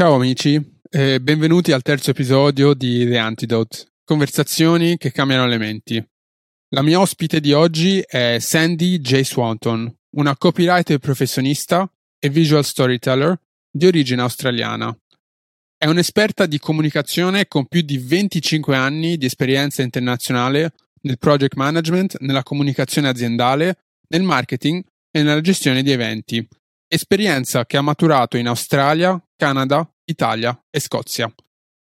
[0.00, 6.02] Ciao amici e benvenuti al terzo episodio di The Antidote, conversazioni che cambiano le menti.
[6.70, 9.20] La mia ospite di oggi è Sandy J.
[9.20, 11.86] Swanton, una copywriter professionista
[12.18, 13.38] e visual storyteller
[13.70, 14.98] di origine australiana.
[15.76, 20.72] È un'esperta di comunicazione con più di 25 anni di esperienza internazionale
[21.02, 23.76] nel project management, nella comunicazione aziendale,
[24.08, 26.48] nel marketing e nella gestione di eventi,
[26.88, 31.32] esperienza che ha maturato in Australia, Canada, Italia e Scozia.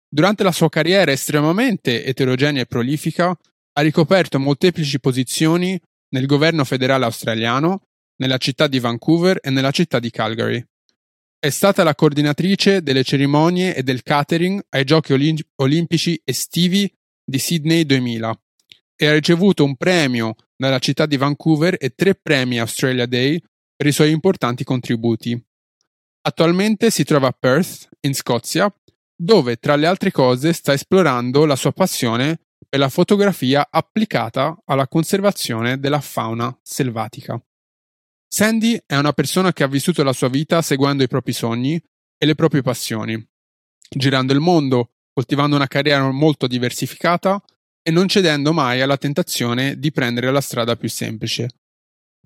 [0.07, 3.37] Durante la sua carriera estremamente eterogenea e prolifica,
[3.73, 5.77] ha ricoperto molteplici posizioni
[6.11, 7.81] nel governo federale australiano,
[8.21, 10.65] nella città di Vancouver e nella città di Calgary.
[11.37, 16.89] È stata la coordinatrice delle cerimonie e del catering ai Giochi Olim- Olimpici estivi
[17.25, 18.41] di Sydney 2000
[18.95, 23.37] e ha ricevuto un premio dalla città di Vancouver e tre premi Australia Day
[23.75, 25.37] per i suoi importanti contributi.
[26.25, 28.73] Attualmente si trova a Perth, in Scozia,
[29.13, 32.39] dove tra le altre cose sta esplorando la sua passione
[32.69, 37.41] per la fotografia applicata alla conservazione della fauna selvatica.
[38.25, 41.75] Sandy è una persona che ha vissuto la sua vita seguendo i propri sogni
[42.17, 43.21] e le proprie passioni,
[43.89, 47.43] girando il mondo, coltivando una carriera molto diversificata
[47.81, 51.49] e non cedendo mai alla tentazione di prendere la strada più semplice.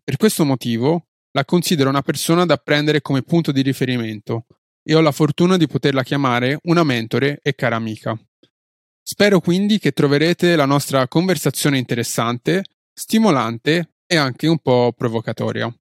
[0.04, 1.07] Per questo motivo
[1.38, 4.48] la considero una persona da prendere come punto di riferimento
[4.82, 8.20] e ho la fortuna di poterla chiamare una mentore e cara amica.
[9.04, 15.72] Spero quindi che troverete la nostra conversazione interessante, stimolante e anche un po' provocatoria.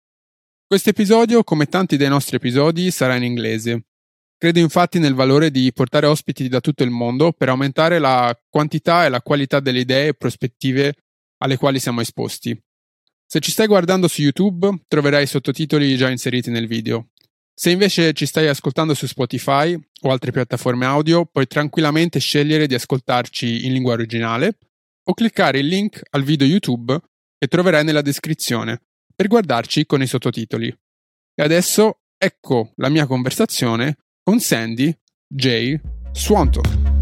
[0.66, 3.86] Questo episodio, come tanti dei nostri episodi, sarà in inglese.
[4.36, 9.06] Credo infatti nel valore di portare ospiti da tutto il mondo per aumentare la quantità
[9.06, 10.94] e la qualità delle idee e prospettive
[11.38, 12.60] alle quali siamo esposti.
[13.28, 17.08] Se ci stai guardando su YouTube, troverai i sottotitoli già inseriti nel video.
[17.52, 22.74] Se invece ci stai ascoltando su Spotify o altre piattaforme audio, puoi tranquillamente scegliere di
[22.74, 24.58] ascoltarci in lingua originale
[25.08, 26.96] o cliccare il link al video YouTube
[27.36, 28.80] che troverai nella descrizione
[29.14, 30.68] per guardarci con i sottotitoli.
[30.68, 35.80] E adesso ecco la mia conversazione con Sandy J.
[36.12, 36.95] Swanton.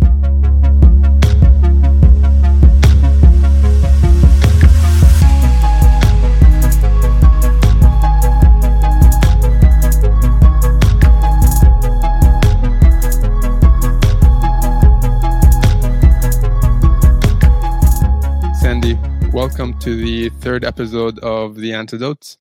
[19.44, 22.38] Welcome to the third episode of The Antidotes.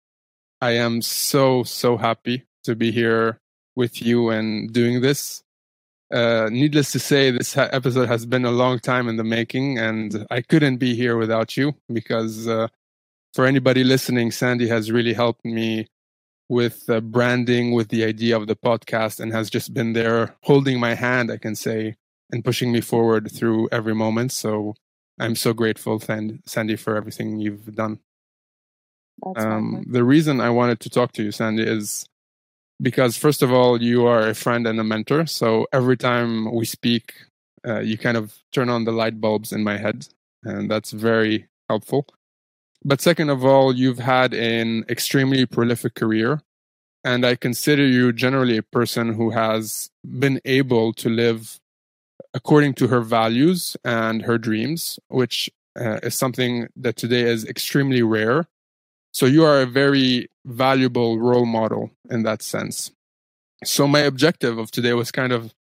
[0.61, 3.41] I am so, so happy to be here
[3.75, 5.43] with you and doing this.
[6.13, 9.77] Uh, needless to say, this ha- episode has been a long time in the making,
[9.77, 12.69] and I couldn't be here without you because uh,
[13.33, 15.87] for anybody listening, Sandy has really helped me
[16.47, 20.79] with uh, branding, with the idea of the podcast, and has just been there holding
[20.79, 21.97] my hand, I can say,
[22.31, 24.31] and pushing me forward through every moment.
[24.31, 24.75] So
[25.19, 28.00] I'm so grateful, Sandy, for everything you've done.
[29.35, 32.06] Um, the reason I wanted to talk to you, Sandy, is
[32.81, 35.25] because first of all, you are a friend and a mentor.
[35.25, 37.13] So every time we speak,
[37.66, 40.07] uh, you kind of turn on the light bulbs in my head,
[40.44, 42.07] and that's very helpful.
[42.84, 46.41] But second of all, you've had an extremely prolific career,
[47.03, 51.59] and I consider you generally a person who has been able to live
[52.33, 55.49] according to her values and her dreams, which
[55.79, 58.47] uh, is something that today is extremely rare.
[59.11, 62.91] So you are a very valuable role model in that sense.
[63.63, 65.53] So my objective of today was kind of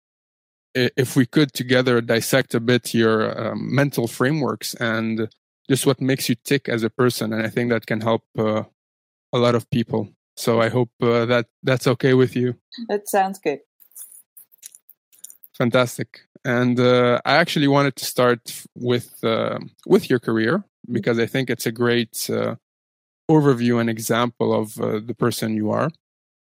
[0.74, 5.28] if we could together dissect a bit your um, mental frameworks and
[5.68, 8.64] just what makes you tick as a person, and I think that can help uh,
[9.32, 10.08] a lot of people.
[10.36, 12.56] So I hope uh, that that's okay with you.
[12.88, 13.60] That sounds good.
[15.56, 16.22] Fantastic.
[16.44, 20.92] And uh, I actually wanted to start with uh, with your career mm-hmm.
[20.92, 22.56] because I think it's a great uh,
[23.30, 25.90] overview and example of uh, the person you are.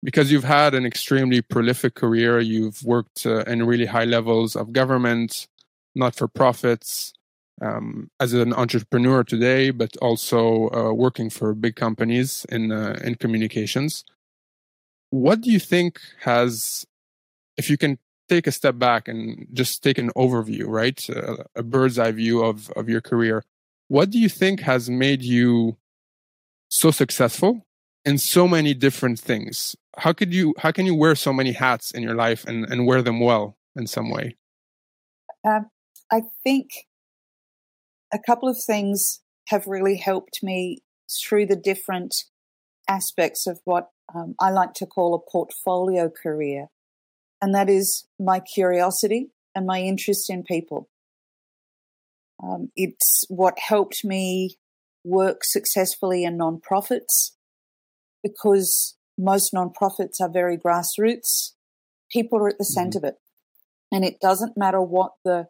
[0.02, 4.72] Because you've had an extremely prolific career, you've worked uh, in really high levels of
[4.72, 5.46] government,
[5.94, 7.12] not for profits,
[7.60, 14.04] um, as an entrepreneur today, but also uh, working for big companies in in communications.
[15.10, 16.86] What do you think has,
[17.58, 17.98] if you can
[18.30, 20.98] take a step back and just take an overview, right?
[21.10, 23.44] Uh, a bird's eye view of, of your career.
[23.88, 25.76] What do you think has made you
[26.68, 27.66] so successful
[28.04, 29.76] in so many different things?
[29.98, 32.86] How could you, how can you wear so many hats in your life and, and
[32.86, 34.36] wear them well in some way?
[35.44, 35.68] Um,
[36.12, 36.70] I think
[38.14, 40.78] a couple of things have really helped me
[41.10, 42.14] through the different
[42.88, 46.68] aspects of what um, I like to call a portfolio career.
[47.40, 50.88] And that is my curiosity and my interest in people.
[52.42, 54.56] Um, it's what helped me
[55.04, 57.32] work successfully in nonprofits
[58.22, 61.52] because most nonprofits are very grassroots.
[62.10, 63.06] People are at the center mm-hmm.
[63.06, 63.16] of it.
[63.92, 65.48] And it doesn't matter what the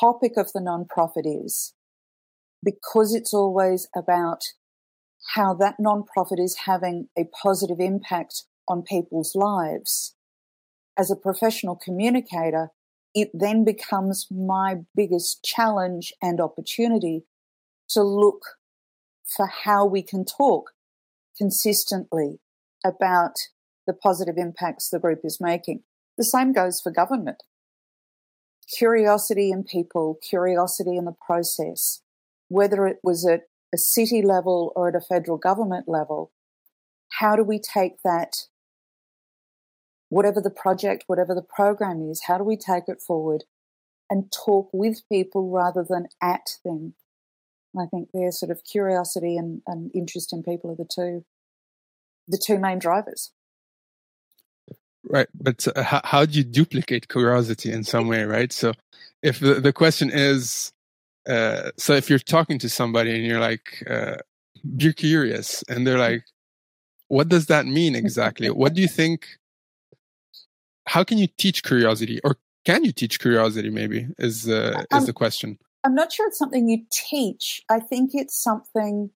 [0.00, 1.74] topic of the nonprofit is,
[2.62, 4.42] because it's always about
[5.34, 10.13] how that nonprofit is having a positive impact on people's lives.
[10.96, 12.70] As a professional communicator,
[13.14, 17.24] it then becomes my biggest challenge and opportunity
[17.90, 18.42] to look
[19.24, 20.70] for how we can talk
[21.36, 22.40] consistently
[22.84, 23.32] about
[23.86, 25.82] the positive impacts the group is making.
[26.16, 27.42] The same goes for government.
[28.78, 32.02] Curiosity in people, curiosity in the process,
[32.48, 33.42] whether it was at
[33.74, 36.32] a city level or at a federal government level,
[37.20, 38.46] how do we take that,
[40.14, 43.42] whatever the project, whatever the program is, how do we take it forward
[44.08, 46.94] and talk with people rather than at them?
[47.76, 51.24] I think their sort of curiosity and, and interest in people are the two,
[52.28, 53.32] the two main drivers.
[55.02, 58.52] Right, but uh, how, how do you duplicate curiosity in some way, right?
[58.52, 58.72] So,
[59.20, 60.72] if the, the question is,
[61.28, 64.18] uh, so if you're talking to somebody and you're like, uh,
[64.78, 66.24] you're curious, and they're like,
[67.08, 68.48] what does that mean exactly?
[68.48, 69.26] what do you think?
[70.86, 73.70] How can you teach curiosity, or can you teach curiosity?
[73.70, 75.58] Maybe is uh, is um, the question.
[75.82, 77.62] I'm not sure it's something you teach.
[77.70, 79.10] I think it's something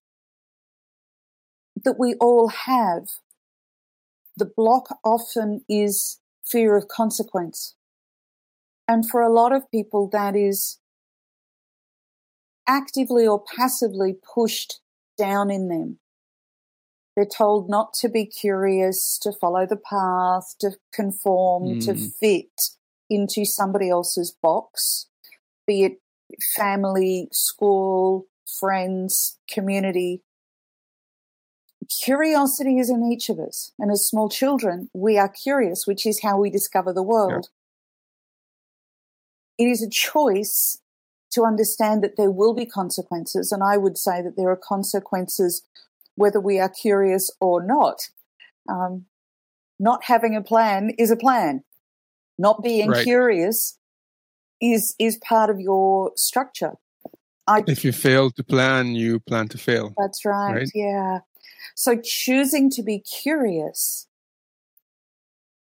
[1.83, 3.07] that we all have.
[4.37, 7.75] The block often is fear of consequence.
[8.87, 10.79] And for a lot of people, that is
[12.67, 14.79] actively or passively pushed
[15.17, 15.99] down in them.
[17.19, 21.85] They're told not to be curious, to follow the path, to conform, mm.
[21.85, 22.61] to fit
[23.09, 25.07] into somebody else's box,
[25.67, 26.01] be it
[26.55, 28.27] family, school,
[28.57, 30.21] friends, community.
[32.01, 33.73] Curiosity is in each of us.
[33.77, 37.49] And as small children, we are curious, which is how we discover the world.
[39.57, 39.65] Yeah.
[39.65, 40.79] It is a choice
[41.33, 43.51] to understand that there will be consequences.
[43.51, 45.63] And I would say that there are consequences
[46.19, 48.09] whether we are curious or not.
[48.67, 49.05] Um,
[49.79, 51.63] not having a plan is a plan.
[52.37, 53.03] Not being right.
[53.03, 53.77] curious
[54.61, 56.73] is is part of your structure.
[57.47, 59.93] I, if you fail to plan, you plan to fail.
[59.97, 60.71] That's right, right.
[60.75, 61.19] Yeah.
[61.75, 64.07] So choosing to be curious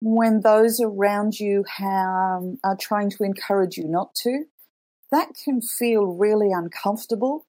[0.00, 4.44] when those around you have, are trying to encourage you not to,
[5.12, 7.46] that can feel really uncomfortable.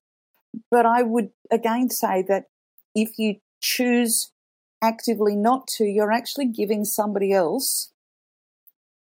[0.70, 2.44] But I would again say that
[2.94, 4.30] if you choose
[4.82, 7.94] actively not to, you're actually giving somebody else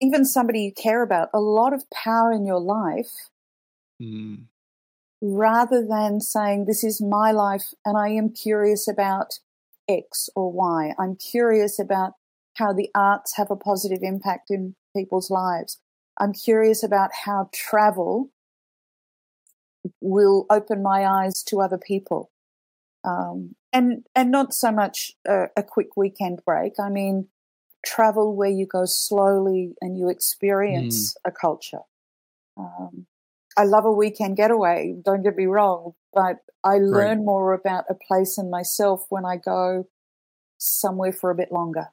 [0.04, 3.30] even somebody you care about, a lot of power in your life
[4.00, 4.44] mm.
[5.20, 9.38] rather than saying, This is my life and I am curious about
[9.88, 10.94] X or Y.
[10.98, 12.12] I'm curious about
[12.54, 15.80] how the arts have a positive impact in people's lives.
[16.18, 18.30] I'm curious about how travel
[20.00, 22.30] will open my eyes to other people.
[23.04, 26.74] Um, and and not so much a, a, quick weekend break.
[26.80, 27.26] I mean,
[27.84, 31.28] travel where you go slowly and you experience mm.
[31.28, 31.82] a culture.
[32.56, 33.06] Um,
[33.56, 37.24] I love a weekend getaway, don't get me wrong, but I learn right.
[37.24, 39.86] more about a place and myself when I go
[40.58, 41.88] somewhere for a bit longer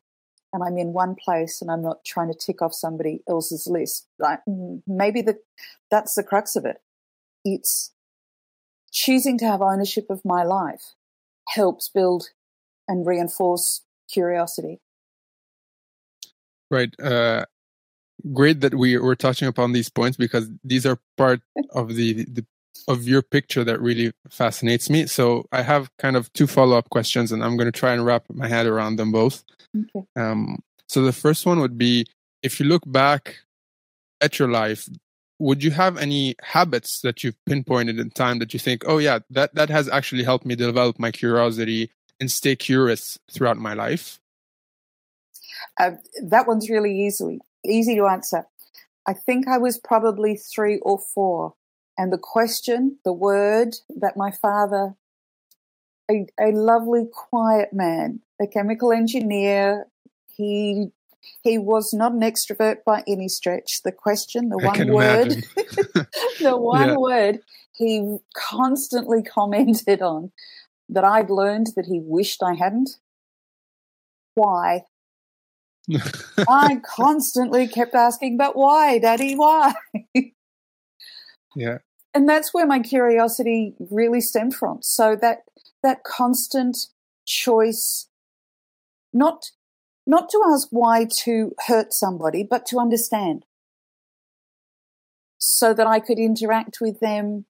[0.54, 4.08] and I'm in one place and I'm not trying to tick off somebody else's list.
[4.18, 5.38] Like mm, maybe the,
[5.90, 6.78] that's the crux of it.
[7.44, 7.92] It's
[8.92, 10.94] choosing to have ownership of my life
[11.50, 12.30] helps build
[12.88, 13.82] and reinforce
[14.12, 14.80] curiosity.
[16.70, 16.94] Right.
[17.00, 17.46] Uh,
[18.34, 22.46] great that we were touching upon these points because these are part of the, the
[22.88, 25.06] of your picture that really fascinates me.
[25.06, 28.06] So I have kind of two follow up questions, and I'm going to try and
[28.06, 29.44] wrap my head around them both.
[29.76, 30.06] Okay.
[30.16, 32.06] Um, so the first one would be:
[32.44, 33.38] if you look back
[34.22, 34.88] at your life,
[35.42, 39.20] would you have any habits that you've pinpointed in time that you think, oh yeah,
[39.32, 44.20] that that has actually helped me develop my curiosity and stay curious throughout my life?
[45.80, 45.92] Uh,
[46.24, 48.46] that one's really easily easy to answer.
[49.08, 51.56] I think I was probably three or four,
[51.98, 54.94] and the question, the word that my father,
[56.10, 59.88] a, a lovely, quiet man, a chemical engineer,
[60.28, 60.92] he
[61.42, 63.82] he was not an extrovert by any stretch.
[63.84, 65.30] The question, the one word,
[66.40, 66.98] the one yeah.
[66.98, 67.40] word
[67.74, 70.32] he constantly commented on
[70.90, 72.98] that I'd learned that he wished I hadn't.
[74.36, 74.86] Why?
[76.48, 79.36] I constantly kept asking, but why, Daddy?
[79.36, 79.74] Why?
[81.56, 81.80] yeah.
[82.14, 84.80] And that's where my curiosity really stemmed from.
[84.82, 85.40] So that
[85.84, 86.78] that constant
[87.26, 88.08] choice,
[89.12, 89.52] not
[90.06, 93.46] not to ask why to hurt somebody, but to understand,
[95.38, 97.46] so that I could interact with them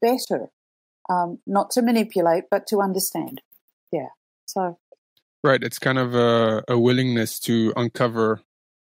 [0.00, 0.50] better.
[1.10, 3.42] Um, not to manipulate, but to understand.
[3.90, 4.08] Yeah.
[4.46, 4.78] So
[5.44, 5.62] Right.
[5.62, 8.40] It's kind of a, a willingness to uncover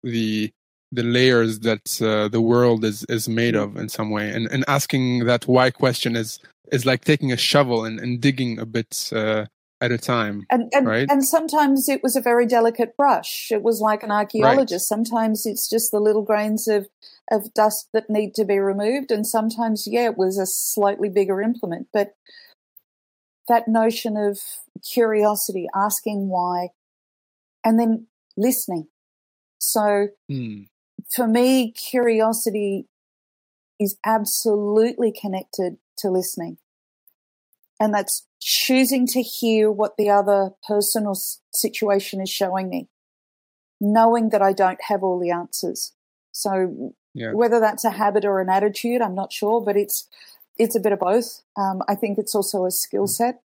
[0.02, 0.52] the
[0.92, 4.64] the layers that uh, the world is is made of in some way, and and
[4.68, 6.38] asking that why question is
[6.70, 9.46] is like taking a shovel and, and digging a bit uh,
[9.84, 10.46] at a time.
[10.50, 11.08] And and, right?
[11.10, 13.50] and sometimes it was a very delicate brush.
[13.50, 14.90] It was like an archaeologist.
[14.90, 14.96] Right.
[14.96, 16.88] Sometimes it's just the little grains of
[17.30, 21.40] of dust that need to be removed, and sometimes yeah, it was a slightly bigger
[21.40, 22.14] implement, but
[23.48, 24.40] that notion of
[24.82, 26.68] curiosity, asking why,
[27.64, 28.88] and then listening.
[29.58, 30.62] So Hmm.
[31.10, 32.86] for me, curiosity
[33.78, 36.58] is absolutely connected to listening.
[37.80, 41.14] And that's choosing to hear what the other person or
[41.54, 42.88] situation is showing me,
[43.80, 45.94] knowing that I don't have all the answers.
[46.30, 47.32] So Yeah.
[47.32, 50.06] whether that's a habit or an attitude, I'm not sure, but it's
[50.58, 51.42] it's a bit of both.
[51.56, 53.40] Um, I think it's also a skill set.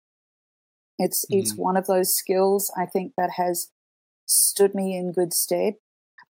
[0.97, 1.59] It's it's Mhm.
[1.59, 3.71] one of those skills I think that has
[4.25, 5.75] stood me in good stead.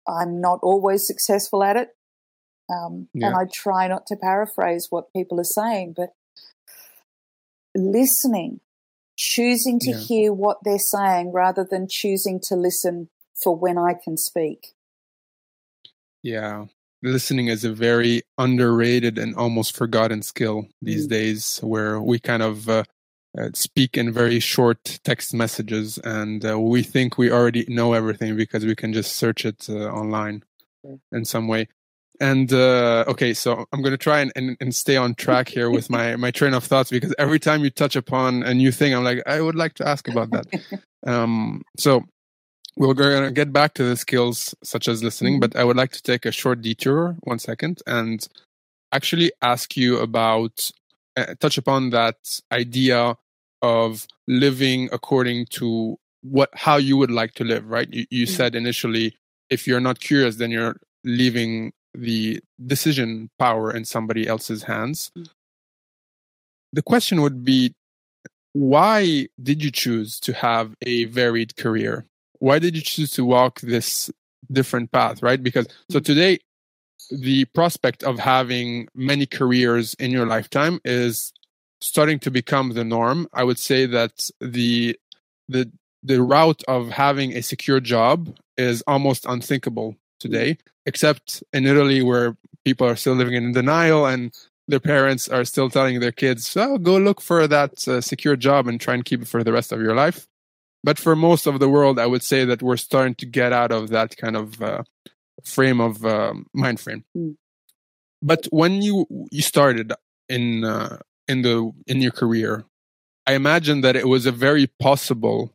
[0.07, 1.89] I'm not always successful at it,
[2.69, 6.13] um, and I try not to paraphrase what people are saying, but
[7.75, 8.59] listening,
[9.17, 9.97] choosing to Yeah.
[9.97, 13.09] hear what they're saying rather than choosing to listen
[13.43, 14.73] for when I can speak.
[16.23, 16.65] Yeah.
[17.01, 21.09] Listening is a very underrated and almost forgotten skill these Mm.
[21.09, 22.83] days, where we kind of uh,
[23.37, 28.35] uh, speak in very short text messages and uh, we think we already know everything
[28.35, 30.43] because we can just search it uh, online
[31.11, 31.67] in some way.
[32.19, 35.69] And uh, okay, so I'm going to try and, and, and stay on track here
[35.69, 38.93] with my, my train of thoughts because every time you touch upon a new thing,
[38.93, 40.45] I'm like, I would like to ask about that.
[41.07, 42.03] um, so
[42.75, 45.41] we're going to get back to the skills such as listening, Mhm.
[45.41, 48.25] but I would like to take a short detour, one second, and
[48.91, 50.71] actually ask you about,
[51.15, 53.15] uh, touch upon that idea
[53.61, 57.87] of living according to what, how you would like to live, right?
[57.91, 58.29] You, you Mhm.
[58.29, 59.15] said initially,
[59.49, 65.11] if you're not curious, then you're leaving the decision power in somebody else's hands.
[65.17, 65.29] Mm.
[66.71, 67.73] The question would be,
[68.53, 72.05] why did you choose to have a varied career?
[72.39, 74.11] Why did you choose to walk this
[74.51, 75.41] different path, right?
[75.41, 76.39] Because so today,
[77.11, 81.33] the prospect of having many careers in your lifetime is
[81.81, 83.27] starting to become the norm.
[83.33, 84.97] I would say that the
[85.47, 85.71] the
[86.03, 92.37] the route of having a secure job is almost unthinkable today, except in Italy where
[92.65, 94.33] people are still living in denial and
[94.67, 98.67] their parents are still telling their kids, "So go look for that uh, secure job
[98.67, 100.27] and try and keep it for the rest of your life."
[100.83, 103.71] But for most of the world, I would say that we're starting to get out
[103.71, 104.83] of that kind of uh,
[105.43, 107.03] frame of um, mind frame.
[107.17, 107.35] Mm.
[108.21, 109.93] But when you you started
[110.27, 112.65] in uh, in the in your career,
[113.25, 115.53] I imagine that it was a very possible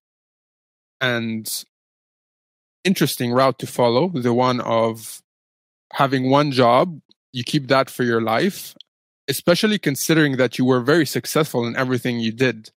[1.01, 1.65] and
[2.85, 4.09] interesting route to follow.
[4.09, 5.23] The one of
[5.93, 7.01] having one job,
[7.33, 8.75] you keep that for your life,
[9.29, 12.71] especially considering that you were very successful in everything you did.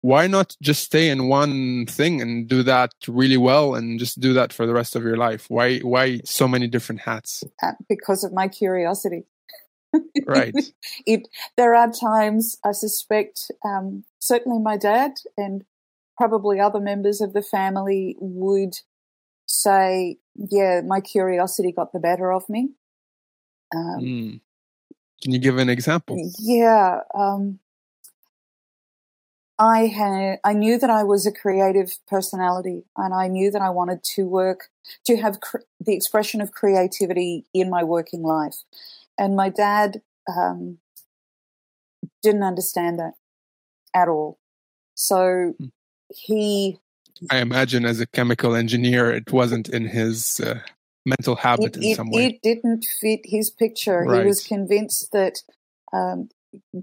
[0.00, 4.32] Why not just stay in one thing and do that really well and just do
[4.32, 5.46] that for the rest of your life?
[5.48, 7.44] Why why so many different hats?
[7.62, 9.24] uh, because of my curiosity.
[10.26, 10.54] Right.
[11.06, 15.62] it there are times I suspect um, certainly my dad and
[16.16, 18.74] probably other members of the family would
[19.46, 22.70] say, "Yeah, my curiosity got the better of me."
[23.74, 24.40] Um, Mm.
[25.22, 26.22] Can you give an example?
[26.38, 27.58] Yeah, um,
[29.58, 33.70] I had I knew that I was a creative personality, and I knew that I
[33.70, 34.70] wanted to work
[35.06, 38.56] to have cr- the expression of creativity in my working life.
[39.18, 40.78] And my dad um,
[42.22, 43.14] didn't understand that
[43.94, 44.38] at all.
[44.94, 45.68] So Hmm.
[46.08, 46.78] he
[47.30, 50.60] I imagine as a chemical engineer, it wasn't in his uh,
[51.04, 52.26] mental habit it, in it, some way.
[52.26, 54.04] it didn't fit his picture.
[54.04, 55.42] He was convinced that
[55.92, 56.28] um,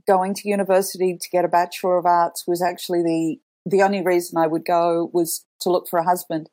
[0.08, 4.38] going to university to get a bachelor of arts was actually the the only reason
[4.38, 6.50] I would go was to look for a husband,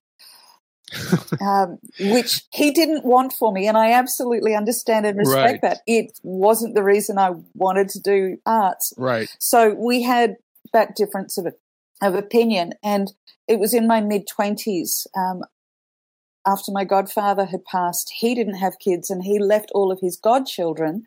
[1.40, 5.62] um, which he didn't want for me, and I absolutely understand and respect Right.
[5.62, 5.78] that.
[5.86, 8.92] It wasn't the reason I wanted to do arts.
[8.96, 9.28] right.
[9.38, 10.36] So we had
[10.72, 11.46] that difference of
[12.02, 13.12] of opinion, and
[13.48, 15.06] it was in my mid twenties.
[15.16, 15.42] Um,
[16.46, 20.16] after my godfather had passed, he didn't have kids and he left all of his
[20.16, 21.04] godchildren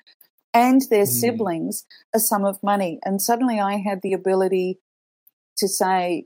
[0.53, 1.07] and their mm.
[1.07, 2.99] siblings a sum of money.
[3.05, 4.79] And suddenly I had the ability
[5.57, 6.25] to say,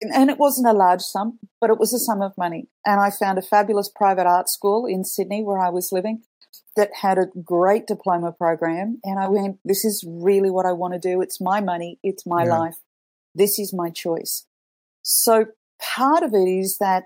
[0.00, 2.68] and it wasn't a large sum, but it was a sum of money.
[2.86, 6.22] And I found a fabulous private art school in Sydney where I was living
[6.76, 9.00] that had a great diploma program.
[9.04, 11.20] And I went, this is really what I want to do.
[11.20, 11.98] It's my money.
[12.02, 12.58] It's my yeah.
[12.58, 12.76] life.
[13.34, 14.45] This is my choice.
[15.08, 15.46] So
[15.80, 17.04] part of it is that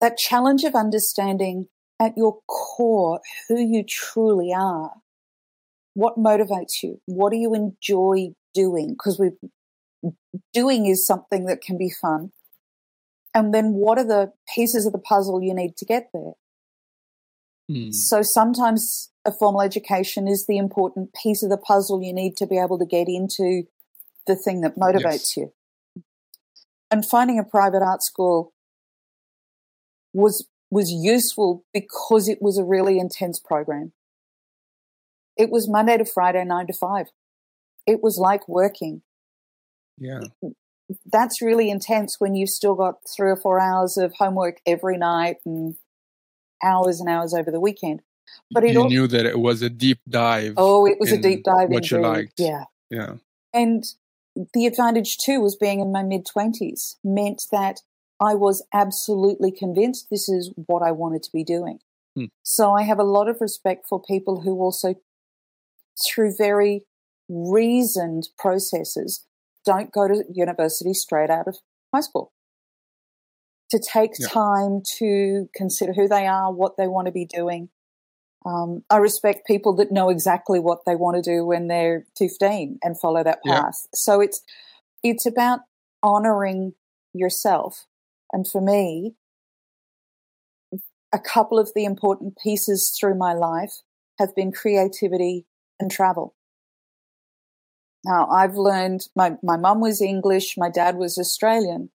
[0.00, 1.68] that challenge of understanding
[2.00, 4.92] at your core who you truly are.
[5.92, 7.02] What motivates you?
[7.04, 8.94] What do you enjoy doing?
[8.94, 9.32] Because we
[10.54, 12.32] doing is something that can be fun.
[13.34, 16.32] And then what are the pieces of the puzzle you need to get there?
[17.70, 17.92] Mm.
[17.92, 22.46] So sometimes a formal education is the important piece of the puzzle you need to
[22.46, 23.64] be able to get into
[24.26, 25.36] the thing that motivates yes.
[25.36, 25.52] you.
[26.94, 28.52] And finding a private art school
[30.12, 33.90] was was useful because it was a really intense program.
[35.36, 37.06] It was Monday to Friday, nine to five.
[37.84, 39.02] It was like working.
[39.98, 40.20] Yeah.
[41.10, 45.38] That's really intense when you've still got three or four hours of homework every night
[45.44, 45.74] and
[46.62, 48.02] hours and hours over the weekend.
[48.52, 50.54] But you all, knew that it was a deep dive.
[50.56, 51.70] Oh, it was a deep dive.
[51.70, 52.34] What you liked.
[52.38, 52.66] Yeah.
[52.88, 53.14] Yeah.
[53.52, 53.84] And
[54.52, 57.80] the advantage too was being in my mid twenties meant that
[58.20, 61.80] I was absolutely convinced this is what I wanted to be doing.
[62.16, 62.26] Hmm.
[62.42, 64.94] So I have a lot of respect for people who also,
[66.06, 66.84] through very
[67.28, 69.26] reasoned processes,
[69.64, 71.58] don't go to university straight out of
[71.92, 72.32] high school.
[73.70, 74.28] To take yeah.
[74.28, 77.70] time to consider who they are, what they want to be doing.
[78.46, 82.78] Um, I respect people that know exactly what they want to do when they're 15
[82.82, 83.80] and follow that path.
[83.84, 83.88] Yeah.
[83.94, 84.42] So it's
[85.02, 85.60] it's about
[86.02, 86.74] honoring
[87.14, 87.86] yourself
[88.34, 89.14] and for me,
[91.12, 93.82] a couple of the important pieces through my life
[94.18, 95.46] have been creativity
[95.78, 96.34] and travel.
[98.04, 101.90] Now, I've learned my, my mum was English, my dad was Australian,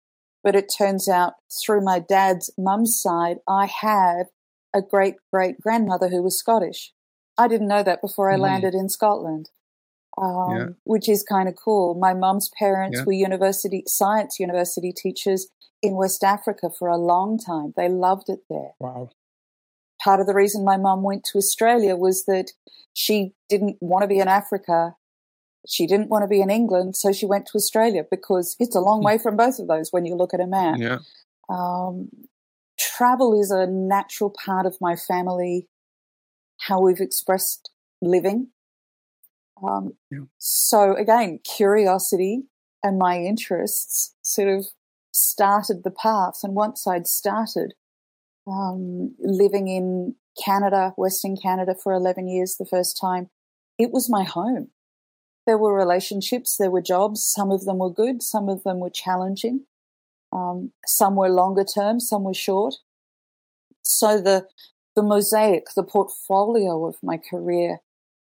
[0.45, 4.27] but it turns out through my dad's mum's side, I have
[4.75, 6.93] a great great grandmother who was Scottish.
[7.37, 8.41] I didn't know that before I mm.
[8.41, 9.51] landed in Scotland
[10.21, 10.67] um, yeah.
[10.85, 11.95] which is kind of cool.
[11.95, 13.05] My mom's parents yeah.
[13.05, 15.49] were university science university teachers
[15.83, 17.73] in West Africa for a long time.
[17.77, 18.73] They loved it there.
[18.81, 19.11] Wow.
[20.03, 22.53] Part of the reason my mom went to Australia was that
[22.95, 24.95] she didn't want to be in Africa.
[25.69, 28.81] She didn't want to be in England, so she went to Australia because it's a
[28.81, 29.07] long hmm.
[29.07, 30.79] way from both of those when you look at a map.
[30.79, 30.99] Yeah.
[31.49, 32.11] Um,
[32.79, 35.69] travel is a natural part of my family,
[36.59, 38.49] how we've expressed living
[39.67, 40.21] um, yeah.
[40.39, 42.43] So again, curiosity
[42.83, 44.67] and my interests sort of
[45.13, 46.41] started the path.
[46.43, 47.75] And once I'd started
[48.47, 53.29] um, living in Canada, Western Canada for 11 years the first time,
[53.79, 54.69] it was my home.
[55.47, 57.25] There were relationships, there were jobs.
[57.25, 59.65] Some of them were good, some of them were challenging.
[60.33, 62.75] Um, some were longer term, some were short.
[63.83, 64.47] So the
[64.95, 67.79] the mosaic, the portfolio of my career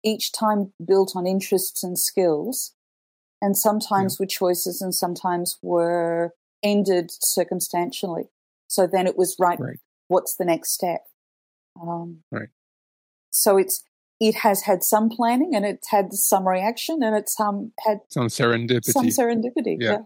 [0.03, 2.75] each time built on interests and skills,
[3.41, 4.25] and sometimes yeah.
[4.25, 8.25] were choices and sometimes were ended circumstantially.
[8.69, 9.61] So then it was right.
[9.61, 9.79] right.
[10.09, 11.03] What's the next step?
[11.81, 12.49] Um, right.
[13.31, 13.85] So it's
[14.21, 18.29] it has had some planning and it's had some reaction and it's um had some
[18.29, 18.93] serendipity.
[18.93, 19.77] Some serendipity.
[19.79, 19.91] Yeah.
[19.91, 19.99] yeah.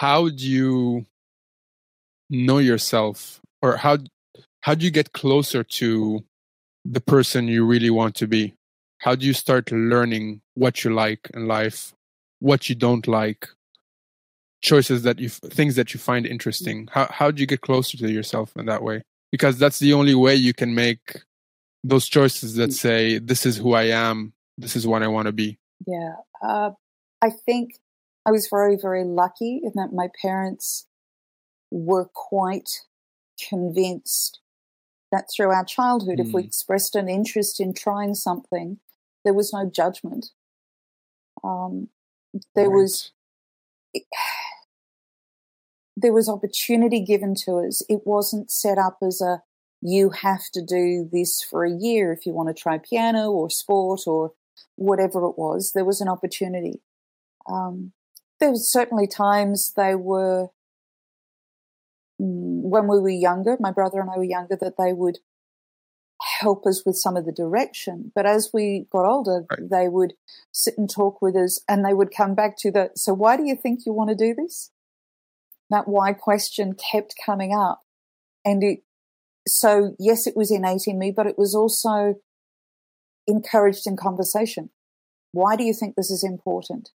[0.00, 1.06] How do you
[2.28, 3.98] know yourself, or how
[4.62, 6.24] how do you get closer to
[6.84, 8.54] the person you really want to be?
[8.98, 11.94] How do you start learning what you like in life,
[12.40, 13.46] what you don't like,
[14.62, 16.88] choices that you, things that you find interesting?
[16.90, 19.02] How, how do you get closer to yourself in that way?
[19.30, 21.22] Because that's the only way you can make
[21.84, 25.32] those choices that say, this is who I am, this is what I want to
[25.32, 25.56] be.
[25.86, 26.14] Yeah.
[26.42, 26.70] Uh,
[27.22, 27.78] I think
[28.26, 30.86] I was very, very lucky in that my parents
[31.70, 32.82] were quite
[33.48, 34.40] convinced
[35.12, 36.26] that through our childhood, mm.
[36.26, 36.46] if we hmm.
[36.46, 38.78] expressed an interest in trying something,
[39.24, 40.30] there was no judgment.
[41.42, 41.88] Um,
[42.54, 42.76] there right.
[42.76, 43.12] was
[45.96, 47.82] there was opportunity given to us.
[47.88, 49.42] It wasn't set up as a
[49.80, 53.50] you have to do this for a year if you want to try piano or
[53.50, 54.32] sport or
[54.76, 55.72] whatever it was.
[55.74, 56.80] There was an opportunity.
[57.46, 57.92] Um,
[58.40, 60.48] there were certainly times they were
[62.20, 65.18] mm, when we were younger, my brother and I were younger, that they would
[66.40, 68.12] help us with some of the direction.
[68.14, 69.70] But as we got older, right.
[69.70, 70.14] they would
[70.52, 73.44] sit and talk with us and they would come back to the, so why do
[73.44, 74.70] you think you want to do this?
[75.70, 77.82] that why question kept coming up.
[78.44, 78.80] And it,
[79.46, 82.16] so yes, it was innate in me, but it was also
[83.26, 84.70] encouraged in conversation.
[85.32, 86.90] Why do you think this is important?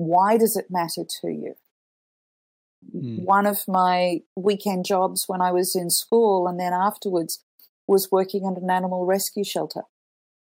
[0.00, 1.56] Why does it matter to you?
[2.96, 3.24] Mm.
[3.24, 7.44] One of my weekend jobs when I was in school and then afterwards
[7.86, 9.82] was working at an animal rescue shelter.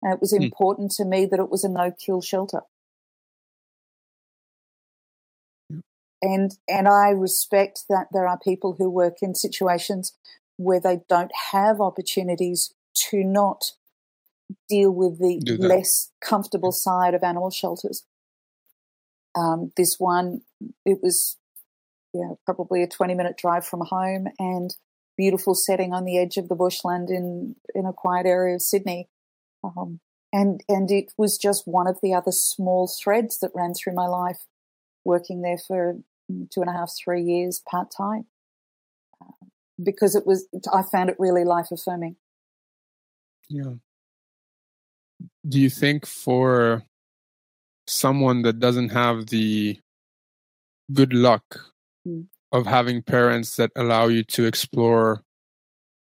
[0.03, 0.43] And it was mm.
[0.43, 2.61] important to me that it was a no kill shelter.
[6.21, 10.15] And, and I respect that there are people who work in situations
[10.57, 12.75] where they don't have opportunities
[13.09, 13.71] to not
[14.69, 18.03] deal with the less comfortable side of animal shelters.
[19.37, 20.41] Um, this one,
[20.85, 21.37] it was
[22.13, 24.75] yeah, probably a 20 minute drive from home and
[25.17, 29.09] beautiful setting on the edge of the bushland in, in a quiet area of Sydney.
[29.63, 29.99] Um,
[30.33, 34.07] and, and it was just one of the other small threads that ran through my
[34.07, 34.39] life,
[35.05, 35.97] working there for
[36.29, 38.25] two and a half, three years part time.
[39.21, 39.45] Uh,
[39.83, 42.15] because it was, I found it really life affirming.
[43.49, 43.73] Yeah.
[45.47, 46.83] Do you think for
[47.89, 49.79] someone that doesn't have the
[50.93, 51.59] good luck
[52.07, 52.25] mm.
[52.51, 55.23] of having parents that allow you to explore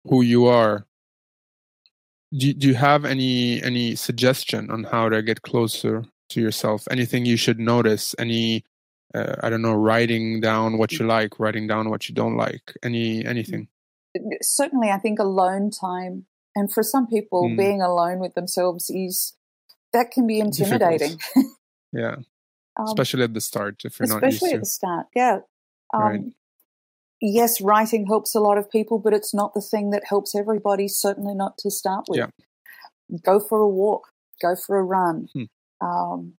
[0.04, 0.86] who you are.
[2.36, 6.86] Do, do you have any any suggestion on how to get closer to yourself?
[6.90, 8.14] Anything you should notice?
[8.18, 8.64] Any
[9.14, 12.76] uh, i don't know writing down what you like writing down what you don't like?
[12.82, 13.68] Any anything?
[14.42, 17.56] Certainly i think alone time and for some people mm.
[17.56, 19.34] being alone with themselves is
[19.92, 21.18] that can be intimidating
[21.92, 22.16] yeah
[22.78, 25.38] um, especially at the start if you're not especially at the start yeah
[25.94, 26.20] um, right.
[27.20, 30.88] yes writing helps a lot of people but it's not the thing that helps everybody
[30.88, 33.18] certainly not to start with yeah.
[33.24, 34.08] go for a walk
[34.40, 35.44] go for a run hmm.
[35.86, 36.34] um,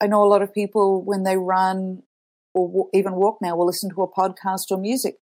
[0.00, 2.02] i know a lot of people when they run
[2.54, 5.16] or w- even walk now will listen to a podcast or music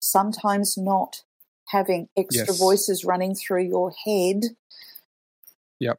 [0.00, 1.22] sometimes not
[1.68, 2.58] having extra yes.
[2.58, 4.56] voices running through your head
[5.78, 5.98] yep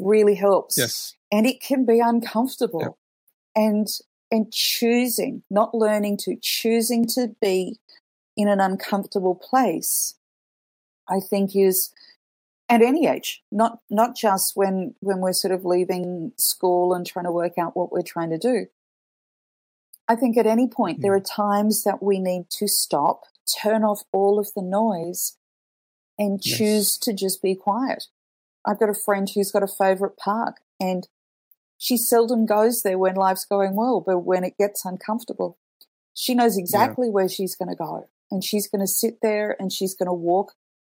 [0.00, 2.94] really helps yes and it can be uncomfortable yep.
[3.56, 3.88] and
[4.30, 7.78] and choosing not learning to choosing to be
[8.36, 10.14] in an uncomfortable place
[11.08, 11.92] i think is
[12.68, 17.24] at any age not not just when when we're sort of leaving school and trying
[17.24, 18.66] to work out what we're trying to do
[20.08, 21.02] i think at any point mm.
[21.02, 23.24] there are times that we need to stop
[23.62, 25.36] turn off all of the noise
[26.18, 26.98] and choose yes.
[26.98, 28.04] to just be quiet
[28.66, 31.06] I've got a friend who's got a favourite park and
[31.78, 35.58] she seldom goes there when life's going well, but when it gets uncomfortable,
[36.14, 37.12] she knows exactly yeah.
[37.12, 38.08] where she's going to go.
[38.30, 40.52] And she's going to sit there and she's going to walk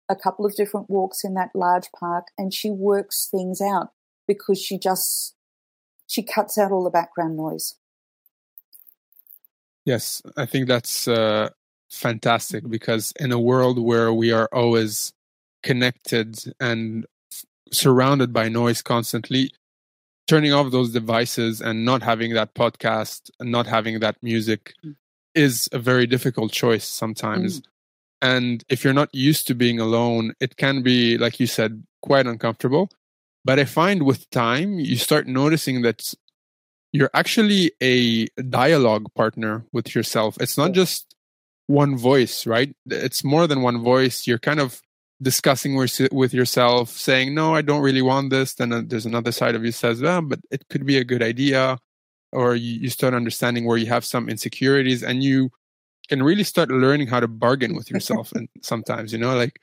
[0.08, 3.92] a couple of different walks in that large park and she works things out
[4.26, 5.36] because she just
[6.08, 7.76] she cuts out all the background noise.
[9.84, 11.50] Yes, I think that's uh,
[11.90, 15.12] fantastic because in a world where we are always
[15.62, 17.06] connected and
[17.72, 19.52] surrounded by noise constantly
[20.30, 24.94] turning off those devices and not having that podcast and not having that music mm.
[25.34, 27.60] is a very difficult choice sometimes.
[27.60, 27.64] Mm.
[28.22, 32.26] and if you're not used to being alone it can be like you said quite
[32.26, 32.88] uncomfortable.
[33.44, 36.14] But i find with time you start noticing that
[36.92, 38.26] you're actually a
[38.60, 40.36] dialogue partner with yourself.
[40.40, 41.14] It's not just
[41.66, 42.74] one voice right?
[42.86, 44.26] It's more than one voice.
[44.26, 44.82] You're kind of
[45.22, 48.54] discussing with, with yourself, saying, no, I don't really want this.
[48.54, 51.22] Then uh, there's another side of you says, well, but it could be a good
[51.22, 51.78] idea.
[52.32, 55.50] Or you, you start understanding where you have some insecurities and you
[56.08, 58.32] can really start learning how to bargain with yourself.
[58.34, 59.60] and sometimes, you know, like,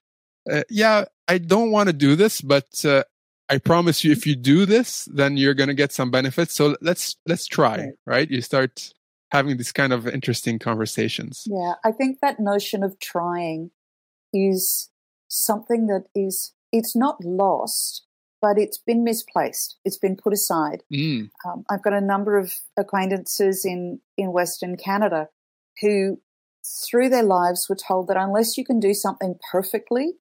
[0.51, 3.03] uh, yeah, I don't want to do this, but uh,
[3.49, 6.53] I promise you, if you do this, then you're going to get some benefits.
[6.53, 7.93] So let's, let's try, right.
[8.05, 8.31] right?
[8.31, 8.93] You start
[9.31, 11.43] having these kind of interesting conversations.
[11.47, 11.73] Yeah.
[11.83, 13.71] I think that notion of trying
[14.33, 14.89] is
[15.27, 18.07] something that is it's not lost
[18.41, 19.77] but it's been misplaced.
[19.83, 20.83] It's been put aside.
[20.93, 21.29] Mm.
[21.45, 25.29] um, i've got a number of acquaintances in in western canada
[25.81, 26.19] who
[26.89, 30.13] through their lives were told that unless you can do something perfectly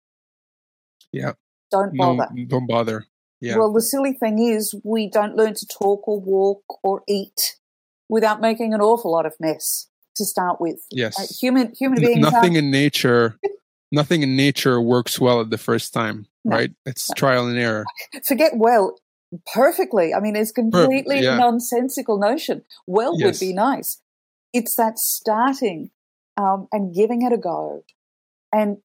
[1.12, 1.32] yeah.
[1.70, 2.28] don't bother.
[2.32, 3.06] no, don't bother.
[3.40, 3.56] Yeah.
[3.58, 7.56] Well the silly thing is we don't learn to talk or walk or eat
[8.08, 10.80] without making an awful lot of mess to start with.
[10.90, 11.18] Yes.
[11.18, 13.38] Uh, human human beings nothing in nature
[13.92, 16.56] nothing in nature works well at the first time, no.
[16.56, 16.70] right?
[16.84, 17.14] It's no.
[17.14, 17.84] trial and error.
[18.24, 18.96] Forget well
[19.52, 20.14] perfectly.
[20.14, 21.36] I mean, it's completely yeah.
[21.36, 22.64] nonsensical notion.
[22.86, 23.40] Well yes.
[23.40, 24.00] would be nice.
[24.52, 25.90] It's that starting
[26.36, 27.84] um, and giving it a go.
[28.52, 28.78] And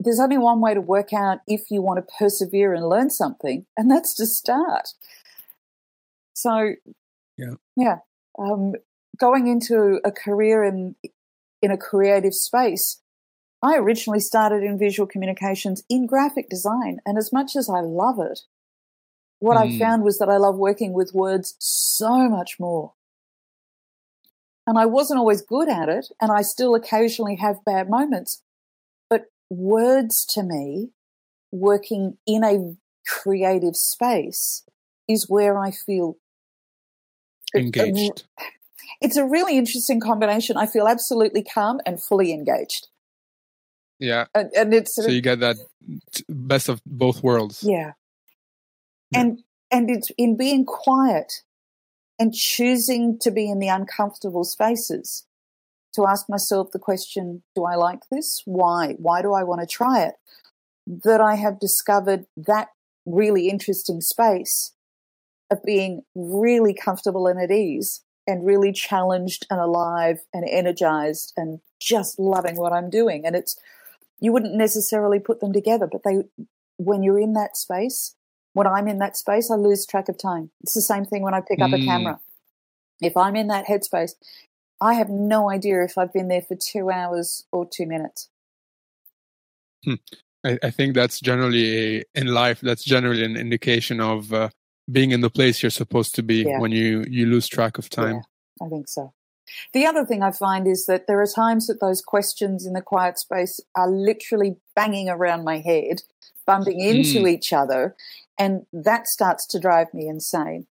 [0.00, 3.66] there's only one way to work out if you want to persevere and learn something,
[3.76, 4.88] and that's to start.
[6.34, 6.74] So,
[7.38, 7.98] yeah, yeah.
[8.38, 8.74] Um,
[9.18, 10.96] going into a career in
[11.62, 13.00] in a creative space,
[13.64, 18.18] I originally started in visual communications in graphic design, and as much as I love
[18.20, 18.40] it,
[19.38, 19.62] what mm.
[19.62, 22.92] I found was that I love working with words so much more.
[24.66, 28.42] And I wasn't always good at it, and I still occasionally have bad moments.
[29.08, 30.90] But words to me,
[31.50, 34.62] working in a creative space,
[35.08, 36.18] is where I feel
[37.56, 38.24] engaged.
[39.00, 40.58] It's a really interesting combination.
[40.58, 42.88] I feel absolutely calm and fully engaged.
[43.98, 44.26] Yeah.
[44.34, 45.56] And, and it's so you get that
[46.28, 47.62] best of both worlds.
[47.62, 47.92] Yeah.
[49.10, 49.20] yeah.
[49.20, 51.42] And and it's in being quiet
[52.18, 55.26] and choosing to be in the uncomfortable spaces
[55.94, 58.42] to ask myself the question, do I like this?
[58.44, 58.94] Why?
[58.98, 60.14] Why do I want to try it?
[60.86, 62.68] That I have discovered that
[63.06, 64.72] really interesting space
[65.50, 71.60] of being really comfortable and at ease and really challenged and alive and energized and
[71.80, 73.24] just loving what I'm doing.
[73.26, 73.56] And it's,
[74.20, 76.22] you wouldn't necessarily put them together, but they,
[76.76, 78.14] when you're in that space,
[78.52, 80.50] when I'm in that space, I lose track of time.
[80.62, 81.82] It's the same thing when I pick up mm.
[81.82, 82.20] a camera.
[83.02, 84.12] If I'm in that headspace,
[84.80, 88.28] I have no idea if I've been there for two hours or two minutes.
[89.84, 89.94] Hmm.
[90.44, 92.60] I, I, think that's generally a, in life.
[92.60, 94.50] That's generally an indication of uh,
[94.90, 96.58] being in the place you're supposed to be yeah.
[96.58, 98.16] when you you lose track of time.
[98.60, 99.12] Yeah, I think so.
[99.72, 102.82] The other thing I find is that there are times that those questions in the
[102.82, 106.02] quiet space are literally banging around my head,
[106.46, 107.30] bumping into mm.
[107.30, 107.94] each other,
[108.38, 110.66] and that starts to drive me insane.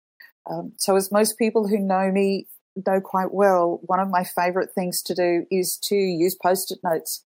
[0.49, 2.47] Um, so, as most people who know me
[2.85, 6.79] know quite well, one of my favorite things to do is to use post it
[6.83, 7.23] notes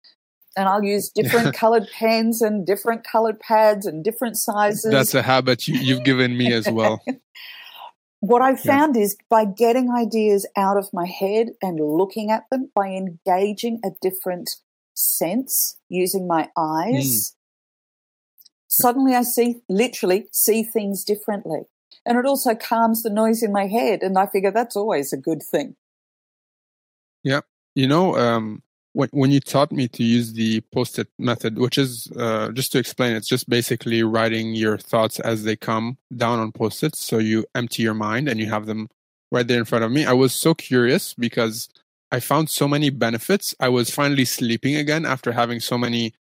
[0.57, 4.91] and I'll use different colored pens and different colored pads and different sizes.
[4.91, 7.03] That's a habit you, have given me as well.
[8.21, 12.71] what I've found is by getting ideas out of my head and looking at them,
[12.75, 14.51] by engaging a different
[14.95, 17.35] sense using my eyes, mm.
[18.69, 21.63] suddenly I see, literally, see things differently.
[22.05, 24.03] And it also calms the noise in my head.
[24.03, 25.77] And I figure that's always a good thing.
[27.23, 27.41] Yeah.
[27.75, 28.63] You know, um,
[28.97, 32.79] when, when you taught me to use the post-it method, which is uh, just to
[32.79, 36.99] explain, it's just basically writing your thoughts as they come down on post-its.
[37.01, 38.89] So you empty your mind and you have them
[39.31, 40.07] right there in front of me.
[40.07, 41.69] I was so curious because
[42.11, 43.55] I found so many benefits.
[43.61, 46.15] I was finally sleeping again after having so many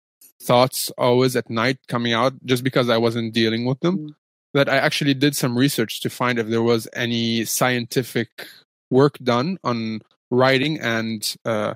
[0.41, 3.97] thoughts always at night coming out just because I wasn't dealing with them.
[3.99, 4.15] Mm.
[4.55, 8.47] That I actually did some research to find if there was any scientific
[8.89, 11.75] work done on writing and uh,